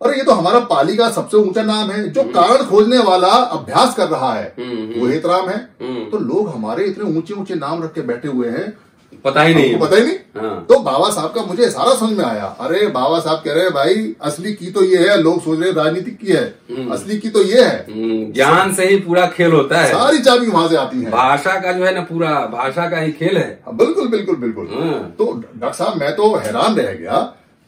और 0.00 0.14
ये 0.16 0.22
तो 0.22 0.32
हमारा 0.32 0.60
पाली 0.60 0.96
का 0.96 1.10
सबसे 1.10 1.36
ऊँचा 1.36 1.62
नाम 1.62 1.90
है 1.90 2.08
जो 2.08 2.22
कारण 2.22 2.64
खोजने 2.64 2.98
वाला 2.98 3.28
अभ्यास 3.28 3.94
कर 3.94 4.08
रहा 4.08 4.32
है। 4.34 4.54
वो 4.58 5.00
वो 5.00 5.06
हेतराम 5.06 5.48
है। 5.48 5.56
हम्म। 5.82 6.10
तो 6.10 6.18
लोग 6.18 6.48
हमारे 6.48 6.84
इतने 6.84 7.18
ऊँचे 7.18 7.34
ऊँचे 7.34 7.54
नाम 7.54 7.82
रख 7.82 7.92
के 7.92 8.00
बैठे 8.00 8.28
हुए 8.28 8.48
हैं 8.48 8.78
पता 9.24 9.42
ही 9.42 9.54
नहीं 9.54 9.78
पता 9.78 9.96
ही 9.96 10.02
नहीं? 10.02 10.16
हाँ। 10.36 10.64
तो 10.68 10.78
बाबा 10.80 11.08
साहब 11.10 11.32
का 11.32 11.42
मुझे 11.44 11.68
सारा 11.70 11.94
समझ 11.94 12.16
में 12.18 12.24
आया। 12.24 12.44
अरे 12.60 12.86
बाबा 12.86 13.18
साहब 13.20 13.42
कह 13.44 13.52
रहे 13.52 13.62
हैं 13.64 13.72
भाई 13.74 14.14
असली 14.22 14.52
की 14.52 14.70
तो 14.70 14.82
ये 14.84 15.08
है 15.08 15.16
लोग 15.22 15.40
सोच 15.44 15.58
रहे 15.60 15.68
हैं 15.68 15.76
राजनीतिक 15.76 16.18
की 16.18 16.32
है। 16.32 16.44
असली 16.92 17.18
की 17.18 17.28
तो 17.28 17.42
ये 17.42 17.62
है। 17.64 17.76
हम्म, 17.90 18.32
ज्ञान 18.32 18.74
से 18.74 18.86
ही 18.88 18.96
पूरा 19.00 19.26
खेल 19.26 19.52
होता 19.52 19.80
है। 19.80 19.92
सारी 19.92 20.18
चाबी 20.18 20.46
वहाँ 20.46 20.68
से 20.68 20.76
आती 20.76 21.02
है। 21.02 21.10
भाषा 21.10 21.58
का 21.60 21.72
जो 21.72 21.84
है 21.84 21.94
ना 21.94 22.00
पूरा 22.00 22.30
भाषा 22.52 22.88
का 22.90 22.98
ही 22.98 23.12
खेल 23.12 23.36
है 23.38 23.60
बिल्कुल 23.74 24.08
बिल्कुल 24.08 24.36
बिल्कुल। 24.36 24.68
हाँ। 24.72 25.14
तो 25.18 25.32
डॉक्टर 25.34 25.72
साहब 25.78 26.00
मैं 26.00 26.14
तो 26.16 26.34
हैरान 26.36 26.76
रह 26.76 26.92
गया 26.92 27.20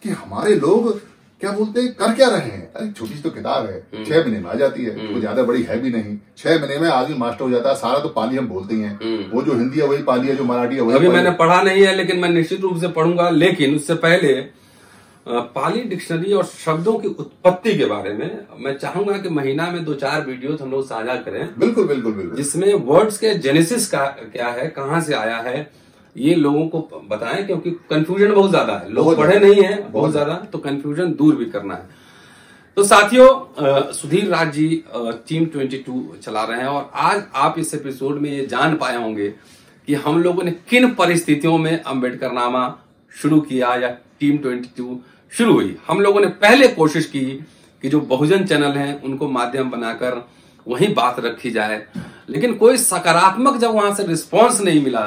कि 0.03 0.11
हमारे 0.11 0.55
लोग 0.55 1.01
क्या 1.41 1.51
बोलते 1.53 1.81
हैं? 1.81 1.93
कर 1.95 2.15
क्या 2.15 2.29
रहे 2.29 2.41
हैं? 2.41 2.73
अरे 2.75 2.91
छोटी 2.91 3.15
सी 3.15 3.23
तो 3.23 3.31
किताब 3.31 3.67
है। 3.67 3.77
हम्म। 3.95 4.05
छह 4.05 4.21
महीने 4.21 4.39
में 4.39 4.51
आ 4.51 4.55
जाती 4.55 4.85
है। 4.85 4.91
वो 5.07 5.21
ज़्यादा 5.21 5.43
बड़ी 5.43 5.63
है 5.63 5.81
भी 5.83 5.91
नहीं। 5.91 6.17
छह 6.39 6.59
महीने 6.59 6.79
में 6.79 6.89
आदमी 6.91 7.17
मास्टर 7.19 7.45
हो 7.45 7.51
जाता 7.51 7.69
है। 7.69 7.75
सारा 7.77 7.99
तो 7.99 8.09
पाली 8.11 8.37
हम 8.37 8.49
बोलते 8.49 8.75
हैं 8.75 9.29
वो 9.31 9.43
जो 9.43 9.55
हिंदी 9.55 9.79
है 9.81 9.87
वही 9.87 10.03
पाली 10.05 10.29
है 10.29 10.37
जो 10.37 10.45
मराठी 10.45 10.75
है 10.75 10.81
वही 10.83 10.97
हम्म। 10.97 11.07
अभी 11.07 11.15
मैंने 11.15 11.31
पढ़ा 11.39 11.61
नहीं 11.63 11.85
है 11.85 11.95
लेकिन 11.97 12.19
मैं 12.19 12.29
निश्चित 12.31 12.61
रूप 12.61 12.81
से 12.81 12.89
पढ़ूँगा। 12.91 13.29
लेकिन 13.33 13.75
उससे 13.77 13.95
पहले 14.07 14.35
पाली 15.27 15.81
डिक्शनरी 15.89 16.33
और 16.33 16.45
शब्दों 16.45 16.93
की 16.99 17.09
उत्पत्ति 17.09 17.77
के 17.79 17.85
बारे 17.87 18.13
में 18.15 18.31
मैं 18.61 18.77
चाहूँगा 18.79 19.17
कि 19.19 19.29
महीना 19.31 19.71
में 19.71 19.85
दो 19.85 19.95
चार 19.97 20.25
वीडियो 20.27 20.57
हम 20.63 20.71
लोग 20.71 20.87
साझा 20.87 21.15
करें। 21.17 21.43
बिल्कुल 21.59 21.87
बिल्कुल 21.89 22.13
बिल्कुल। 22.13 22.37
जिसमें 22.37 22.73
वर्ड्स 22.87 23.19
के 23.19 23.35
जेनेसिस 23.41 23.87
का 23.89 24.05
क्या 24.33 24.49
है 24.51 24.67
कहाँ 24.77 25.01
से 25.01 25.15
आया 25.15 25.37
है 25.39 25.71
ये 26.17 26.35
लोगों 26.35 26.67
को 26.69 27.07
बताएँ 27.11 27.45
क्योंकि 27.47 27.71
कंफ्यूजन 27.91 28.33
बहुत 28.35 28.51
ज़्यादा 28.51 28.73
है। 28.75 28.93
लोग 28.93 29.17
पढ़े 29.17 29.39
नहीं 29.39 29.63
है 29.63 29.91
बहुत 29.91 30.11
ज़्यादा। 30.11 30.35
तो 30.53 30.59
कंफ्यूजन 30.59 31.13
दूर 31.15 31.35
भी 31.37 31.45
करना 31.47 31.75
है। 31.75 31.89
तो 32.77 32.85
साथियों 32.85 33.93
सुधीर 33.93 34.29
राज 34.29 34.53
जी 34.53 34.69
टीम 35.29 35.47
22 35.47 36.19
चला 36.23 36.43
रहे 36.45 36.61
हैं 36.61 36.67
और 36.67 36.91
आज 36.95 37.23
आप 37.37 37.59
इस 37.59 37.75
एपिसोड 37.75 38.19
में 38.19 38.31
ये 38.31 38.47
जान 38.47 38.77
पाए 38.77 38.97
होंगे 38.97 39.29
कि 39.89 39.95
हम 39.97 40.23
लोगों 40.23 40.43
ने 40.43 40.51
किन 40.71 40.89
परिस्थितियों 40.95 41.57
में 41.59 41.83
अंबेडकर 41.83 42.33
नामा 42.33 42.63
शुरू 43.13 43.41
किया 43.43 43.75
या 43.75 43.89
टीम 44.21 44.39
22 44.39 44.97
शुरू 45.33 45.53
हुई। 45.53 45.77
हम 45.89 46.01
लोगों 46.01 46.21
ने 46.21 46.27
पहले 46.39 46.69
कोशिश 46.71 47.07
की 47.07 47.25
कि 47.83 47.89
जो 47.89 48.01
बहुजन 48.09 48.45
चैनल 48.45 48.73
हैं 48.73 49.03
उनको 49.03 49.29
माध्यम 49.29 49.71
बनाकर 49.71 50.23
वही 50.67 50.87
बात 50.95 51.21
रखी 51.21 51.51
जाए 51.51 51.83
लेकिन 52.31 52.55
कोई 52.55 52.77
सकारात्मक 52.77 53.57
जब 53.57 53.71
वहाँ 53.71 53.95
से 53.95 54.07
रिस्पॉन्स 54.07 54.61
नहीं 54.61 54.83
मिला 54.85 55.05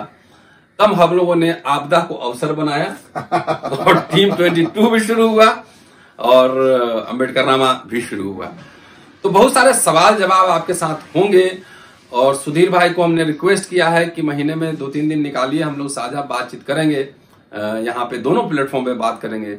तब 0.80 0.94
हम 0.94 1.16
लोगों 1.16 1.36
ने 1.36 1.56
आपदा 1.68 2.00
को 2.00 2.16
अवसर 2.18 2.54
बनाया 2.54 2.86
और 3.16 4.00
टीम 4.14 4.32
22 4.36 4.92
भी 4.92 5.00
शुरू 5.00 5.28
हुआ 5.28 5.46
और 6.20 6.58
अंबेडकर 7.10 7.46
नामा 7.46 7.72
भी 7.88 8.02
शुरू 8.02 8.32
हुआ। 8.32 8.52
तो 9.24 9.30
बहुत 9.30 9.54
सारे 9.54 9.74
सवाल 9.74 10.16
जवाब 10.16 10.50
आपके 10.50 10.74
साथ 10.74 11.16
होंगे 11.16 11.46
और 12.12 12.36
सुधीर 12.36 12.70
भाई 12.70 12.90
को 12.90 13.04
हमने 13.04 13.24
रिक्वेस्ट 13.24 13.70
किया 13.70 13.90
है 13.90 14.06
कि 14.06 14.22
महीने 14.22 14.56
में 14.56 14.76
दो 14.78 14.88
तीन 14.88 15.10
दिन 15.10 15.22
निकालिए 15.22 15.62
हम 15.62 15.76
लोग 15.76 15.90
साझा 15.90 16.22
बातचीत 16.24 16.64
करेंगे 16.64 17.08
यहाँ 17.86 18.06
पे 18.06 18.18
दोनों 18.20 18.48
प्लेटफॉर्म 18.50 18.86
पे 18.86 18.94
बात 18.96 19.20
करेंगे। 19.22 19.56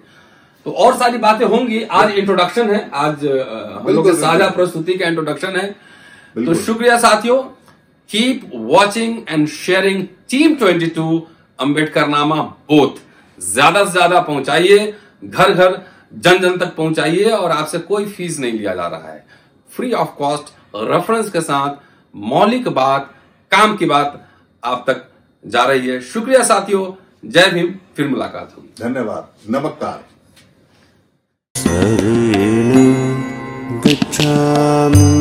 तो 0.66 0.70
और 0.70 0.96
सारी 0.96 1.18
बातें 1.18 1.46
होंगी 1.46 1.82
आज 1.92 2.10
इंट्रोडक्शन 2.12 2.70
है 2.70 2.88
आज 2.94 3.24
हम 3.24 3.86
लोग 3.88 4.10
साझा 4.18 4.48
प्रस्तुति 4.50 4.94
का 4.94 5.08
इंट्रोडक्शन 5.08 5.56
है। 5.56 5.66
तो 6.36 6.54
शुक्रिया 6.56 6.98
साथियों 6.98 7.42
keep 8.10 8.50
watching 8.54 9.18
and 9.28 9.46
sharing 9.48 10.02
team 10.30 10.54
22 10.56 10.98
Ambedkarnama 12.08 12.36
both 12.70 12.96
ज़्यादा 13.38 13.84
से 13.84 13.90
ज़्यादा 13.92 14.20
पहुंचाइए 14.20 14.78
घर 15.24 15.52
घर 15.52 15.80
जन 16.14 16.38
जन 16.38 16.56
तक 16.58 16.74
पहुंचाइए 16.76 17.30
और 17.32 17.52
आपसे 17.52 17.78
कोई 17.80 18.06
फ़ीस 18.06 18.38
नहीं 18.40 18.52
लिया 18.52 18.74
जा 18.74 18.86
रहा 18.86 19.08
है। 19.08 19.24
फ्री 19.70 19.92
ऑफ़ 19.92 20.14
कॉस्ट 20.18 20.52
रेफरेंस 20.74 21.30
के 21.30 21.40
साथ 21.40 21.76
मौलिक 22.14 22.68
बात 22.70 23.10
काम 23.52 23.76
की 23.76 23.86
बात 23.86 24.20
आप 24.62 24.84
तक 24.88 25.08
जा 25.44 25.64
रही 25.64 25.88
है। 25.88 26.00
शुक्रिया 26.02 26.42
साथियों 26.44 26.84
जय 27.26 27.50
भीम 27.50 27.74
फिर 27.96 28.08
मुलाकात 28.08 28.54
होगी। 28.56 28.82
धन्यवाद। 28.82 29.28
नमस्कार। 29.50 30.04
गच्छामि 33.86 35.13